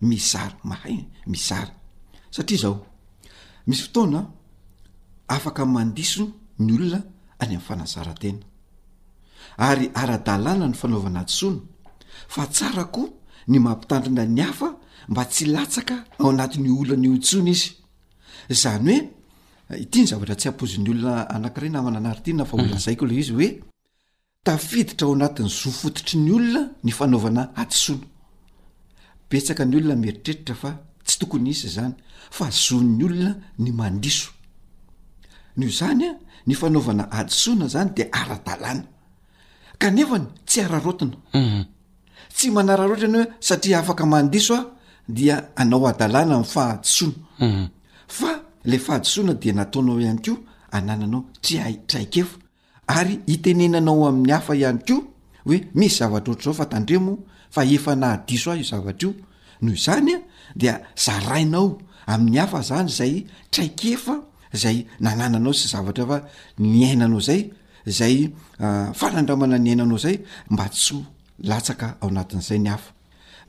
misara 0.00 0.56
mahay 0.64 1.04
misara 1.26 1.70
satria 2.30 2.58
zao 2.58 2.86
misy 3.66 3.82
fotoana 3.82 4.26
afaka 5.28 5.66
mandiso 5.66 6.30
ny 6.58 6.72
olona 6.74 7.00
any 7.40 7.48
ami'ny 7.54 7.62
fanazarantena 7.66 8.42
ary 9.58 9.86
ara-dalàna 9.94 10.66
ny 10.68 10.74
fanaovana 10.80 11.22
tosona 11.28 11.60
fa 12.32 12.42
tsara 12.54 12.84
koa 12.94 13.08
ny 13.50 13.58
mampitandrina 13.64 14.24
ny 14.36 14.40
hafa 14.42 14.68
mba 15.08 15.22
tsy 15.32 15.44
latsaka 15.54 15.96
ao 16.20 16.28
anatin'ny 16.32 16.70
olany 16.80 17.08
otsona 17.16 17.50
izy 17.50 17.70
zany 18.62 18.96
hoe 19.68 19.78
ity 19.84 19.98
ny 20.00 20.06
zavatra 20.10 20.34
tsy 20.40 20.48
apozi'ny 20.48 20.88
olona 20.92 21.12
anakiray 21.34 21.70
namana 21.72 21.98
anary 22.00 22.20
tin 22.24 22.36
na 22.38 22.44
falan'zaykolh 22.50 23.12
mhm. 23.14 23.22
izy 23.22 23.32
oe 23.40 23.48
tafiditra 24.44 25.06
ao 25.06 25.14
anatin'ny 25.18 25.48
zofototry 25.60 26.16
ny 26.24 26.30
olona 26.36 26.62
ny 26.84 26.90
fanaovana 26.98 27.42
adisoana 27.60 28.06
betsaka 29.30 29.64
ny 29.66 29.76
olona 29.78 29.96
mieritretritra 30.02 30.54
fa 30.62 30.70
tsy 31.06 31.16
tokony 31.20 31.50
isy 31.52 31.68
zany 31.76 31.94
fa 32.36 32.44
zo 32.64 32.76
'ny 32.82 33.02
olona 33.06 33.30
ny 33.58 33.70
mandiso 33.80 34.30
nyho 35.56 35.70
zany 35.80 36.04
a 36.08 36.12
ny 36.46 36.54
fanaovana 36.60 37.04
adisoana 37.18 37.66
zany 37.74 37.90
de 37.96 38.02
ara-dalàna 38.20 38.84
kanefany 39.80 40.26
tsy 40.48 40.58
ararotina 40.66 41.16
mhm. 41.34 41.64
tsy 42.36 42.46
manararoatra 42.56 43.06
ianaooe 43.08 43.32
satria 43.48 43.78
afaka 43.78 44.04
mandiso 44.12 44.54
a 44.60 44.64
dia 45.08 45.36
anao 45.56 45.86
ahdalàna 45.88 46.34
am' 46.36 46.48
fahadisoana 46.54 47.14
mhm. 47.40 47.66
fa 48.18 48.30
la 48.70 48.76
fahadsoana 48.86 49.32
de 49.40 49.48
nataonao 49.52 49.96
amko 50.12 50.32
anananao 50.76 51.22
tryaitra 51.42 51.98
aikefo 52.00 52.36
ary 52.90 53.20
itenenanao 53.32 54.02
amin'ny 54.10 54.32
hafa 54.34 54.52
ihany 54.60 54.82
ko 54.88 54.96
hoe 55.46 55.58
misy 55.78 55.96
zavatra 56.00 56.32
ohatrazao 56.32 56.54
fa 56.60 56.66
tandremo 56.72 57.12
fa 57.54 57.62
efa 57.76 57.92
nahadiso 58.02 58.48
ahy 58.52 58.60
io 58.62 58.66
zavatra 58.72 58.96
io 59.00 59.10
noho 59.62 59.74
izanya 59.82 60.16
dia 60.60 60.74
zarainao 61.04 61.66
amin'ny 62.12 62.38
afa 62.44 62.58
zany 62.70 62.88
zay 62.98 63.14
traiky 63.52 63.88
efa 63.96 64.14
zay 64.62 64.78
nanananao 65.04 65.52
sy 65.60 65.66
zavatra 65.74 66.04
fa 66.10 66.18
ny 66.72 66.80
ainanao 66.90 67.20
zay 67.28 67.40
zay 67.98 68.16
ah, 68.66 68.88
farandramana 69.00 69.56
ny 69.64 69.68
ainanao 69.72 69.98
zay 70.04 70.16
mba 70.52 70.64
tsy 70.74 70.96
latsaka 71.48 71.86
ao 72.00 72.08
anatin'izay 72.12 72.58
ny 72.64 72.68
afa 72.76 72.90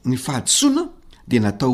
ny 0.10 0.16
fahadisoina 0.26 0.84
de 1.30 1.38
natao 1.46 1.74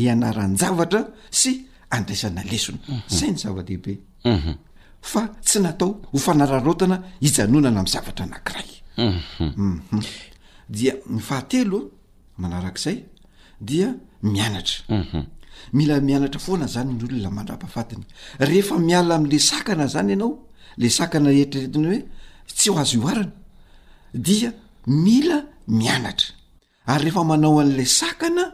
hianaranjavatra 0.00 1.00
sy 1.40 1.50
andraisana 1.96 2.40
lesona 2.50 2.80
zay 3.16 3.28
mhm. 3.30 3.34
ny 3.34 3.38
zava-dehibe 3.42 3.92
mhm. 4.30 4.54
fa 5.02 5.28
tsy 5.42 5.58
natao 5.60 6.00
ho 6.12 6.18
fanararotana 6.18 7.02
hijanonana 7.20 7.80
am' 7.80 7.86
zavatra 7.86 8.24
anakirayu 8.26 8.76
umu 8.96 9.20
mhm. 9.40 9.80
mhm. 9.92 10.02
dia 10.68 10.92
my 11.10 11.20
fahatelo 11.20 11.90
manarak'izay 12.38 12.98
dia 13.60 13.88
mianatra 14.22 14.76
mhm. 14.88 15.24
mila 15.72 16.00
mianatra 16.00 16.38
foana 16.40 16.66
zany 16.68 16.92
ny 16.94 17.04
olona 17.04 17.30
manrapafatiny 17.30 18.04
rehefa 18.38 18.78
miala 18.78 19.14
amle 19.16 19.38
sakana 19.38 19.86
zany 19.94 20.10
ianao 20.12 20.38
le 20.78 20.88
sakana 20.88 21.30
etriretiny 21.42 21.86
hoe 21.86 21.98
tsy 22.56 22.70
ho 22.70 22.78
azo 22.80 22.96
ioarana 23.00 23.32
dia 24.14 24.52
mila 24.86 25.38
mianatra 25.66 26.28
ary 26.86 27.04
rehefa 27.04 27.24
manao 27.30 27.58
an'le 27.60 27.84
sakana 28.00 28.44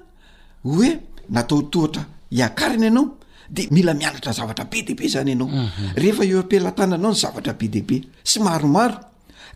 hoe 0.65 0.91
natao 1.35 1.61
tohatra 1.73 2.03
hiakariny 2.31 2.85
ianao 2.87 3.07
de 3.55 3.63
ia 3.71 3.95
iaatravtabe 4.01 4.83
deabe 4.87 5.07
zanyanaoehfa 5.09 6.25
mhm. 6.25 6.39
opilatananao 6.39 7.13
ny 7.13 7.17
zavatra 7.19 7.53
be 7.55 7.69
deabe 7.69 7.97
sy 8.23 8.41
maromaro 8.41 8.99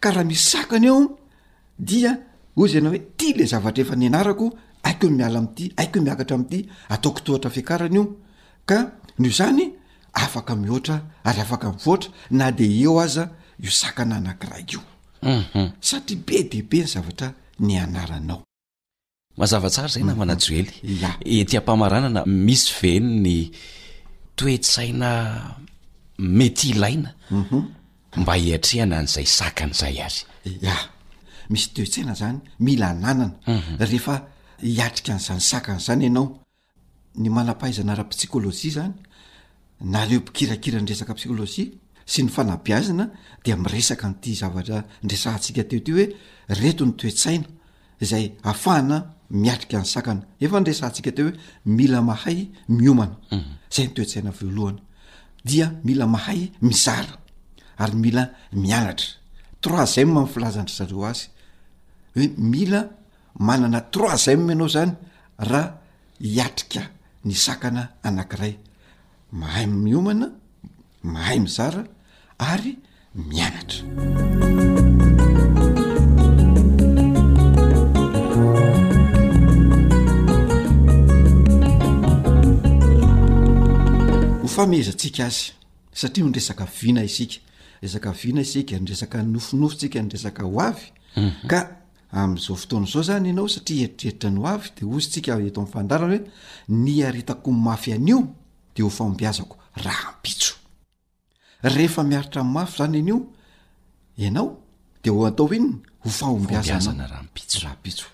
karaha 0.00 0.24
mis 0.24 0.42
sakana 0.52 0.86
eo 0.88 1.18
dia 1.78 2.10
oznaoe 2.56 2.98
ti 3.16 3.28
le 3.38 3.44
zavatra 3.44 3.82
efa 3.82 3.94
nyanarako 3.96 4.46
aiko 4.82 5.06
miala 5.10 5.40
mty 5.42 5.64
aikoo 5.76 6.00
miakatra 6.06 6.34
amity 6.36 6.68
ataokotohatra 6.88 7.50
fiakarany 7.50 7.94
io 7.96 8.04
ka 8.68 8.78
nyio 9.18 9.32
zany 9.38 9.64
afaka 10.12 10.56
mioatra 10.56 10.96
ary 11.24 11.40
afakotra 11.40 12.10
na 12.30 12.50
de 12.52 12.64
eo 12.82 13.00
aza 13.00 13.24
io 13.64 13.70
saana 13.70 14.16
anakirah 14.16 14.60
iosatria 14.64 16.18
mhm. 16.18 16.26
be 16.26 16.42
deabe 16.42 16.78
ny 17.60 17.80
zavatrai 19.36 20.62
toesaina 24.36 25.08
mety 26.18 26.68
ilaina 26.70 27.10
mhm. 27.30 27.60
mba 28.22 28.34
hiatrehana 28.40 28.96
n'zay 29.06 29.26
saany 29.38 29.72
zay 29.80 29.96
azy 30.06 30.20
a 30.66 30.76
misy 31.52 31.68
toesaina 31.76 32.14
zany 32.20 32.38
mila 32.64 32.88
nanana 33.02 33.26
mhm. 33.54 33.72
rehfa 33.90 34.14
hiatrika 34.68 35.12
nizany 35.18 35.40
sakany 35.50 35.80
zany 35.86 36.02
ianao 36.08 36.26
ny 37.20 37.28
manapahaizana 37.36 37.92
ra 37.98 38.04
psikôlôjia 38.10 38.70
zany 38.78 38.92
na 39.92 39.96
aleo 40.02 40.18
mpikirakira 40.20 40.80
ny 40.80 40.86
resaka 40.90 41.12
psikôlôjia 41.18 41.66
sy 42.12 42.22
ny 42.22 42.28
fanabiazina 42.30 43.04
de 43.44 43.56
miresaka 43.56 44.06
nity 44.08 44.30
zavatra 44.40 44.78
nresahantsika 45.02 45.64
teo 45.68 45.80
ty 45.86 45.90
hoe 45.96 46.06
reto 46.60 46.84
ny 46.86 46.92
toesaina 46.96 47.44
zay 48.00 48.24
afahna 48.42 48.96
miatrika 49.30 49.76
ny 49.80 49.84
sakana 49.94 50.22
efa 50.40 50.60
nresahantsika 50.60 51.12
teo 51.16 51.26
hoe 51.28 51.36
mila 51.66 52.00
mahay 52.02 52.38
miomana 52.68 53.16
mhm. 53.30 53.61
zay 53.76 53.86
nytoetsaina 53.86 54.32
voalohana 54.40 54.80
dia 55.50 55.66
mila 55.86 56.06
mahay 56.14 56.40
mizara 56.66 57.14
ary 57.84 57.94
mila 58.04 58.22
mianatra 58.64 59.08
troizem 59.62 60.08
mi' 60.14 60.24
filazandry 60.32 60.74
zareo 60.80 61.02
azy 61.10 61.24
hoe 62.16 62.26
mila 62.52 62.80
manana 63.48 63.80
troizeme 63.94 64.52
ianao 64.54 64.68
zany 64.76 64.92
raha 65.48 65.62
hiatrika 66.32 66.82
ny 67.26 67.34
sakana 67.44 67.82
anankiray 68.08 68.54
mahay 69.40 69.66
miomana 69.84 70.26
mahay 71.14 71.38
mizara 71.46 71.82
ary 72.52 72.72
mianatra 73.28 74.81
famihezantsika 84.54 85.24
azy 85.26 85.52
satria 86.00 86.24
oresaka 86.26 86.64
vina 86.80 87.02
isikaesavina 87.10 88.40
isika 88.46 88.76
resaka 88.90 89.18
nofinofosika 89.22 89.98
neshoay 90.02 90.72
mhm. 91.16 91.54
a 91.56 91.68
am'zao 92.22 92.56
fotoanazao 92.56 93.02
zany 93.08 93.26
ianao 93.30 93.48
satria 93.48 93.82
eitreritrany 93.86 94.38
hoavy 94.42 94.68
de 94.76 94.82
ozytsikaeto 94.96 95.60
am'fandarana 95.62 96.14
hoe 96.14 96.30
ny 96.68 97.04
aretako 97.06 97.50
y 97.50 97.54
mafy 97.54 97.92
anio 97.92 98.20
de 98.76 98.82
ho 98.82 98.90
fahombiazako 98.90 99.56
rahampiso 99.76 100.54
rehefa 101.62 102.02
miaritra 102.04 102.44
mafy 102.44 102.78
zany 102.78 102.96
anio 102.98 103.18
ianao 104.16 104.58
de 105.04 105.10
oatao 105.10 105.54
iny 105.54 105.72
ho 106.04 106.10
fahombazahoho 106.10 108.08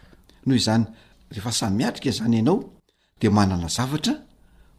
zanyeeaiatrika 1.51 2.11
zany 2.19 2.35
ianao 2.37 2.65
de 3.21 3.29
anana 3.29 3.69
zavatra 3.69 4.15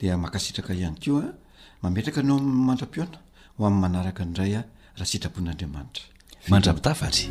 dia 0.00 0.14
makasitraka 0.24 0.72
ihany 0.80 0.96
koa 1.04 1.26
mametraka 1.82 2.20
anao 2.24 2.36
amiy 2.40 2.60
mandram-piona 2.68 3.16
ho 3.56 3.60
ami'y 3.66 3.80
manaraka 3.84 4.22
ndraya 4.30 4.60
raha 4.98 5.06
sitrapon'andriamanitra 5.12 6.02
mandrapitafatry 6.52 7.24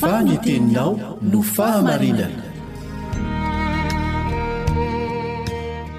faniteninao 0.00 1.18
no 1.22 1.42
fahamarinana 1.42 2.42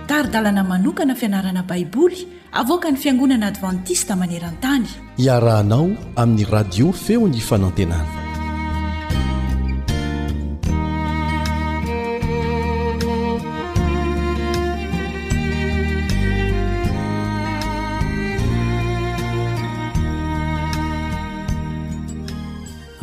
taridalana 0.07 0.63
manokana 0.63 1.15
fianarana 1.15 1.63
baiboly 1.63 2.27
avoaka 2.51 2.91
ny 2.91 2.97
fiangonana 2.97 3.47
advantista 3.47 4.15
maneran-tany 4.15 4.87
iarahanao 5.25 5.89
amin'ny 6.21 6.45
radio 6.55 6.87
feo 7.03 7.27
ny 7.27 7.39
fanantenana 7.49 8.18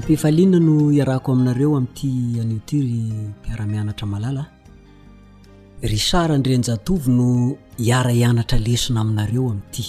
fifalinna 0.06 0.58
no 0.60 0.92
iarako 0.92 1.28
aminareo 1.32 1.70
amin'ity 1.76 2.38
anioti 2.42 2.78
ry 2.82 2.98
mpiaramianatra 3.30 4.06
malalaa 4.12 4.46
ry 5.88 5.98
sarandrenjatovy 6.08 7.06
no 7.18 7.28
hiara 7.84 8.12
ianatra 8.20 8.58
lesina 8.66 8.98
aminareo 9.04 9.44
ami''ity 9.52 9.84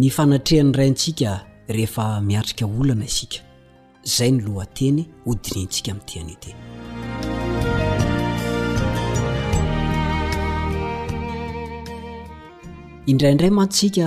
ny 0.00 0.08
fanatrehan'ny 0.16 0.74
raintsika 0.80 1.30
rehefa 1.74 2.06
miatrika 2.28 2.64
olana 2.80 3.04
isika 3.12 3.38
zay 4.16 4.30
ny 4.34 4.38
lohateny 4.46 4.98
hodinintsika 5.24 5.88
ami'ity 5.94 6.18
aniote 6.22 6.67
indrayiindray 13.10 13.50
mantsika 13.58 14.06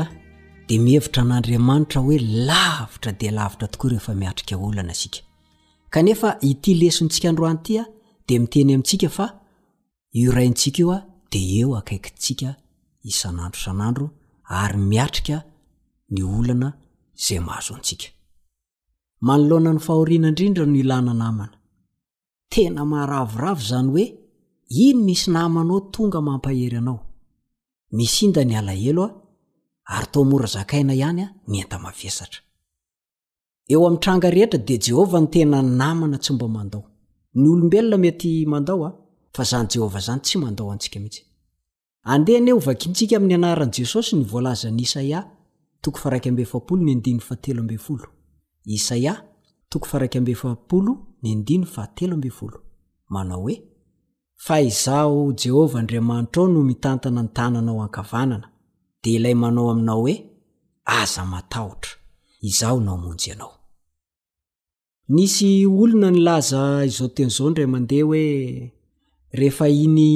di 0.68 0.76
mihevitra 0.84 1.22
an'andriamanitra 1.24 2.00
hoe 2.06 2.18
lavitra 2.50 3.12
di 3.20 3.28
lavitra 3.38 3.68
tokoa 3.74 3.90
rehefa 3.94 4.14
miatrikaolana 4.22 4.94
sika 5.02 5.20
kanefa 5.94 6.30
ity 6.50 6.72
lesontsika 6.82 7.28
androany 7.32 7.58
itya 7.64 7.84
dia 8.28 8.38
miteny 8.44 8.70
amintsika 8.76 9.10
fa 9.18 9.26
oaintsika 10.22 10.84
oa 10.92 11.00
d 11.32 11.36
eoyhaany 11.62 11.82
ahoina 19.90 20.28
indrindra 20.30 20.64
no 20.68 20.74
ilana 20.84 21.14
namna 21.22 21.56
tena 22.52 22.82
maharavoravo 22.92 23.64
zany 23.70 23.88
hoe 23.96 24.06
iny 24.86 25.00
misy 25.08 25.26
namanao 25.36 25.80
tonga 25.94 26.20
mampahery 26.28 26.78
anao 26.82 27.00
eo 33.70 33.88
amtranga 33.88 34.30
rehetra 34.30 34.60
dia 34.60 34.78
jehovah 34.78 35.22
nytena 35.22 35.62
namana 35.62 36.18
tsy 36.18 36.32
omba 36.34 36.48
mandao 36.56 36.82
ny 37.36 37.48
olombelona 37.50 37.98
mety 38.04 38.32
mandao 38.48 38.86
a 38.88 38.98
fa 39.36 39.44
zany 39.50 39.68
jehovah 39.74 40.02
zany 40.08 40.22
tsy 40.26 40.38
mandao 40.44 40.72
antsika 40.74 41.00
mihintsy 41.00 41.22
andeha 42.12 42.40
n 42.42 42.48
eo 42.52 42.60
vakintsika 42.60 43.16
amin'ny 43.20 43.36
anarani 43.36 43.72
jesosy 43.76 44.16
nyvoalazany 44.18 44.82
isaia 44.82 45.28
fa 54.44 54.60
izao 54.62 55.32
jehovah 55.44 55.76
andriamanitra 55.80 56.42
ao 56.42 56.48
no 56.48 56.64
mitantana 56.64 57.22
ny 57.24 57.34
tanana 57.34 57.72
ao 57.72 57.82
ankavanana 57.82 58.48
dia 59.04 59.16
ilay 59.20 59.36
manao 59.36 59.70
aminao 59.72 60.02
hoe 60.02 60.16
aza 60.86 61.26
matahotra 61.26 61.92
izaho 62.50 62.80
no 62.80 62.92
amonjy 62.96 63.30
ianao 63.30 63.54
nisy 65.10 65.66
olona 65.66 66.12
nilaza 66.12 66.86
izao 66.86 67.08
teny 67.08 67.28
izao 67.32 67.50
ndray 67.50 67.68
mandeha 67.74 68.06
hoe 68.08 68.26
rehefa 69.40 69.68
iny 69.70 70.10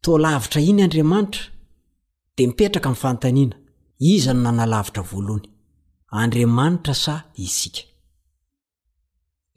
toalavitra 0.00 0.60
iny 0.60 0.80
andriamanitra 0.84 1.42
dia 2.36 2.48
mipetraka 2.48 2.88
min'n 2.90 3.00
fantaniana 3.04 3.56
iza 4.14 4.32
no 4.34 4.40
nanalavitra 4.42 5.02
voalohany 5.10 5.46
andriamanitra 6.20 6.94
sa 6.94 7.14
isika 7.46 7.82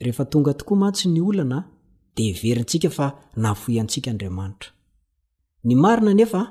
rehefa 0.04 0.26
tonga 0.30 0.54
tokoa 0.54 0.78
mantsy 0.82 1.08
ny 1.10 1.22
olana 1.30 1.60
deiverintsikafa 2.18 3.08
nafoyantsika 3.44 4.12
ariamantra 4.12 4.70
ny 5.64 5.70
ina 5.76 6.14
nefa 6.20 6.42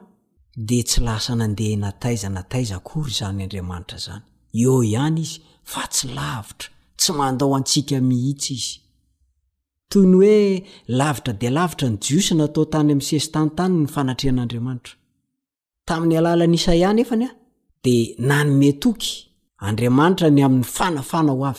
de 0.68 0.82
tsy 0.82 1.00
lasa 1.00 1.34
nandeha 1.34 1.76
nataiza 1.76 2.28
nataiza 2.28 2.76
kory 2.88 3.12
zany 3.18 3.42
andiamanitra 3.44 3.98
zany 4.04 4.22
eo 4.62 4.78
ihany 4.90 5.18
izy 5.24 5.38
fa 5.72 5.82
tsy 5.92 6.06
lavitra 6.16 6.68
tsy 7.00 7.10
mandao 7.18 7.50
antsika 7.56 7.96
mihitsy 8.08 8.52
izy 8.58 8.74
toy 9.90 10.06
ny 10.10 10.16
hoe 10.18 10.38
lavitra 10.98 11.32
de 11.42 11.48
lavitra 11.56 11.86
ny 11.92 11.96
jiosna 12.04 12.42
ataotanyam' 12.48 13.00
sesytantan 13.08 13.72
ny 13.82 13.86
fanahn'tam'ny 13.94 16.14
alala 16.20 16.44
nisaihany 16.52 17.00
efanya 17.04 17.30
d 17.84 17.86
nanymetok 18.30 19.00
adrmatra 19.66 20.28
ny 20.36 20.40
amn'ny 20.48 20.64
fanafana 20.76 21.32
holn 21.32 21.58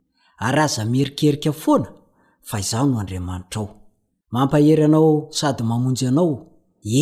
ar 0.47 0.59
aza 0.59 0.85
mierikerikafoana 0.85 1.87
fa 2.41 2.59
izaho 2.59 2.87
no 2.87 2.99
andriamanitrao 2.99 3.69
mampahery 4.31 4.83
anao 4.83 5.27
sady 5.37 5.63
mamonjy 5.63 6.07
anao 6.07 6.47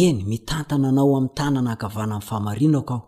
enna 0.03 0.65
anaoatannndro 0.69 3.01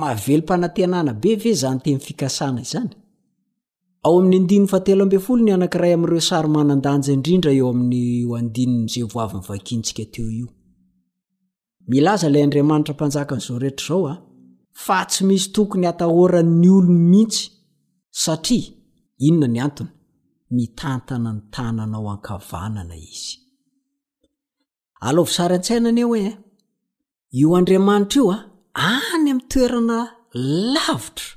mahavelom-panantenana 0.00 1.12
be 1.20 1.36
ve 1.42 1.52
za 1.60 1.68
ny 1.74 1.78
te 1.84 1.90
myy 1.90 2.00
fikasana 2.06 2.60
izany 2.66 2.92
ao 4.04 4.18
amin'ny 4.20 4.36
andinon 4.42 4.66
fatelo 4.68 5.02
ambey 5.06 5.18
folo 5.24 5.42
ny 5.46 5.52
anankiray 5.54 5.92
amin'ireo 5.94 6.20
sary 6.30 6.48
manandanja 6.54 7.10
indrindra 7.16 7.50
eo 7.58 7.66
amin'ny 7.72 8.00
andinon'ze 8.38 9.02
voavy 9.14 9.36
nyvakintsika 9.40 10.04
teo 10.14 10.26
io 10.38 10.48
milaza 11.90 12.26
ilay 12.28 12.44
andriamanitra 12.46 12.94
mpanjaka 12.94 13.32
an'izao 13.34 13.58
rehetra 13.62 13.84
izao 13.86 14.04
a 14.12 14.14
fa 14.84 14.98
tsy 15.10 15.20
misy 15.28 15.46
tokony 15.56 15.86
atahoran'ny 15.92 16.68
olony 16.78 17.04
mihitsy 17.12 17.42
satria 18.22 18.70
inona 19.26 19.46
ny 19.54 19.60
antona 19.66 19.92
mitantana 20.56 21.30
ny 21.36 21.40
tananao 21.54 22.06
ankavanana 22.14 22.96
izy 23.08 23.32
aleovy 25.06 25.32
saraan-tsainan 25.38 25.98
e 26.02 26.04
hoe 26.08 26.28
io 27.40 27.48
andriamanitra 27.58 28.18
io 28.20 28.28
a 28.34 28.38
any 29.14 29.28
ami'ny 29.32 29.48
toerana 29.52 29.98
lavitra 30.76 31.33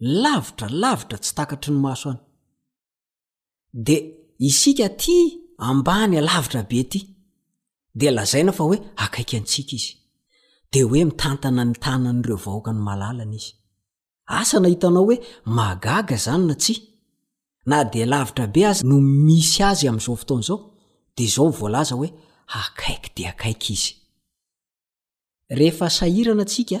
lavitra 0.00 0.68
lavitra 0.70 1.18
tsy 1.18 1.34
takatry 1.36 1.72
nymaso 1.74 2.08
any 2.10 2.20
dea 3.72 4.02
isika 4.48 4.88
ty 5.00 5.16
ambany 5.68 6.16
alavitrabe 6.18 6.78
aty 6.84 7.00
dia 7.98 8.10
lazaina 8.16 8.52
fa 8.56 8.64
hoe 8.64 8.78
akaiky 9.04 9.34
antsika 9.40 9.72
izy 9.78 9.92
dea 10.72 10.84
hoe 10.88 11.02
mitantana 11.08 11.62
ny 11.68 11.74
tanan'ireo 11.84 12.38
vahoaka 12.44 12.70
ny 12.72 12.80
malalana 12.88 13.36
izy 13.38 13.52
asa 14.38 14.56
nahitanao 14.62 15.04
hoe 15.08 15.16
magaga 15.56 16.16
zany 16.26 16.44
na 16.48 16.54
tsi 16.62 16.74
na 17.70 17.76
dia 17.92 18.06
lavitra 18.12 18.46
be 18.54 18.60
azy 18.70 18.80
no 18.90 18.96
misy 19.26 19.60
azy 19.70 19.84
amin'izao 19.88 20.16
fotoana 20.20 20.42
izao 20.44 20.60
dea 21.18 21.26
izao 21.30 21.46
mivoalaza 21.50 21.94
hoe 21.98 22.08
akaiky 22.60 23.08
dea 23.16 23.30
akaiky 23.34 23.72
izy 23.76 23.90
rehefa 25.58 25.86
sahirana 25.96 26.42
antsika 26.46 26.78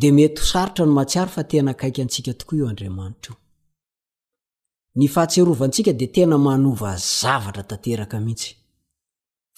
di 0.00 0.10
mety 0.12 0.40
ho 0.40 0.44
saritra 0.52 0.84
no 0.86 0.92
matsiary 0.98 1.30
fa 1.36 1.42
tena 1.50 1.70
akaiky 1.74 2.00
antsika 2.04 2.32
tokoa 2.40 2.58
eo 2.62 2.66
andriamanitra 2.72 3.32
io 3.32 3.36
ny 5.00 5.06
fahatserovantsika 5.14 5.92
dia 6.00 6.08
tena 6.16 6.36
manova 6.48 6.90
zavatra 7.20 7.62
tanteraka 7.70 8.16
mihitsy 8.26 8.50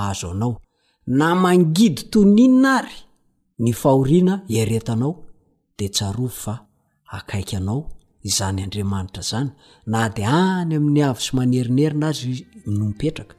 aaodna 0.03 1.29
mangidy 1.43 2.01
toninna 2.13 2.69
ary 2.81 2.99
ny 3.63 3.71
fahorina 3.81 4.33
iretanao 4.59 5.13
de 5.77 5.87
ov 6.21 6.33
fa 6.43 6.55
akai 7.17 7.43
anao 7.57 7.79
izany 8.29 8.59
andriamanitra 8.65 9.21
zany 9.31 9.49
na 9.91 9.99
de 10.15 10.23
any 10.43 10.71
amin'ny 10.79 11.01
avo 11.07 11.19
sy 11.25 11.31
manerinerina 11.37 12.05
azy 12.11 12.31
mno 12.71 12.85
mietraka 12.99 13.35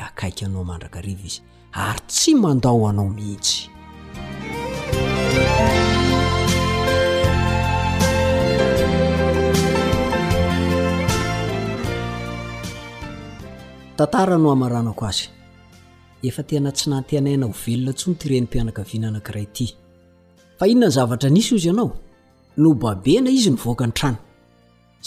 akaiky 0.00 0.44
anao 0.44 0.64
mandraka 0.64 1.00
riva 1.00 1.20
izy 1.26 1.40
ary 1.72 2.00
tsy 2.08 2.34
mandao 2.34 2.88
anao 2.88 3.08
mihitsy 3.08 3.68
tantarano 13.96 14.48
hamaranako 14.50 15.04
azy 15.10 15.26
efa 16.28 16.42
tena 16.48 16.70
tsy 16.76 16.86
nante 16.90 17.20
naina 17.20 17.46
ho 17.46 17.54
velona 17.66 17.92
tsony 17.98 18.16
tyrenympianaka 18.20 18.82
viananakiray 18.88 19.46
ty 19.54 19.64
fa 20.58 20.64
inona 20.72 20.86
ny 20.88 20.92
zavatra 20.96 21.28
nisy 21.34 21.52
izy 21.56 21.66
ianao 21.68 21.90
no 22.60 22.68
babena 22.82 23.30
izy 23.38 23.50
nyvoaka 23.54 23.84
ny 23.88 23.92
trano 23.98 24.16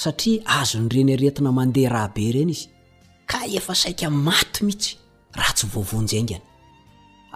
satria 0.02 0.42
azonyrenyaretina 0.60 1.50
mandeha 1.58 1.90
raha 1.94 2.10
be 2.16 2.26
reny 2.36 2.52
izy 2.56 2.68
ka 3.30 3.40
efa 3.60 3.76
saika 3.84 4.08
maty 4.10 4.62
mihitsy 4.66 4.96
raha 5.38 5.54
tsy 5.58 5.66
vovonjeingany 5.74 6.42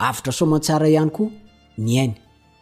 avra 0.09 0.31
so 0.37 0.43
man-tsara 0.51 0.87
ihany 0.95 1.11
koa 1.17 1.29
nyainy 1.85 2.15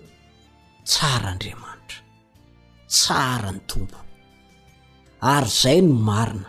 noaina 5.82 6.48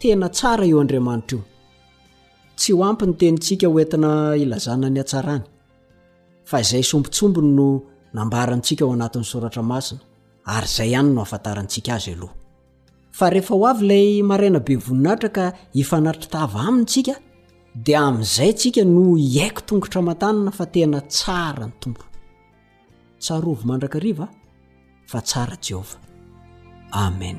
tena 0.00 0.26
tsara 0.36 0.64
eo 0.70 0.80
andriamanitra 0.82 1.38
io 1.38 1.44
tsy 2.60 2.72
ho 2.76 2.84
ampy 2.84 3.06
ny 3.08 3.14
tenyntsika 3.20 3.66
oentina 3.74 4.10
ilazana 4.42 4.88
ny 4.92 5.00
atsarany 5.04 5.44
fa 6.50 6.60
izay 6.64 6.84
sombotsombony 6.90 7.50
no 7.58 7.68
nambarantsika 8.16 8.82
ao 8.84 8.92
anatin'ny 8.96 9.24
soratra 9.32 9.62
masina 9.70 10.02
ary 10.54 10.68
izay 10.70 10.88
ihany 10.92 11.10
no 11.16 11.20
afantarantsika 11.26 11.90
azy 11.96 12.10
aloha 12.16 12.34
fa 13.18 13.26
rehefa 13.34 13.54
ho 13.58 13.62
avy 13.70 13.82
ilay 13.86 14.04
maraina 14.30 14.60
be 14.68 14.74
voninatra 14.86 15.30
ka 15.36 15.44
hifanatritava 15.78 16.58
aminy 16.68 16.86
tsika 16.92 17.14
dia 17.86 17.98
amin'izay 18.08 18.50
ntsika 18.56 18.82
no 18.94 19.02
hihaiko 19.22 19.60
tongotraman-tanana 19.68 20.52
fa 20.58 20.64
tena 20.74 20.98
tsara 21.14 21.64
ny 21.68 21.74
tompo 21.82 22.04
tsarovo 23.22 23.62
mandrakarivaa 23.70 24.28
fa 25.10 25.18
tsara 25.28 25.56
jehova 25.66 25.96
amen 27.06 27.38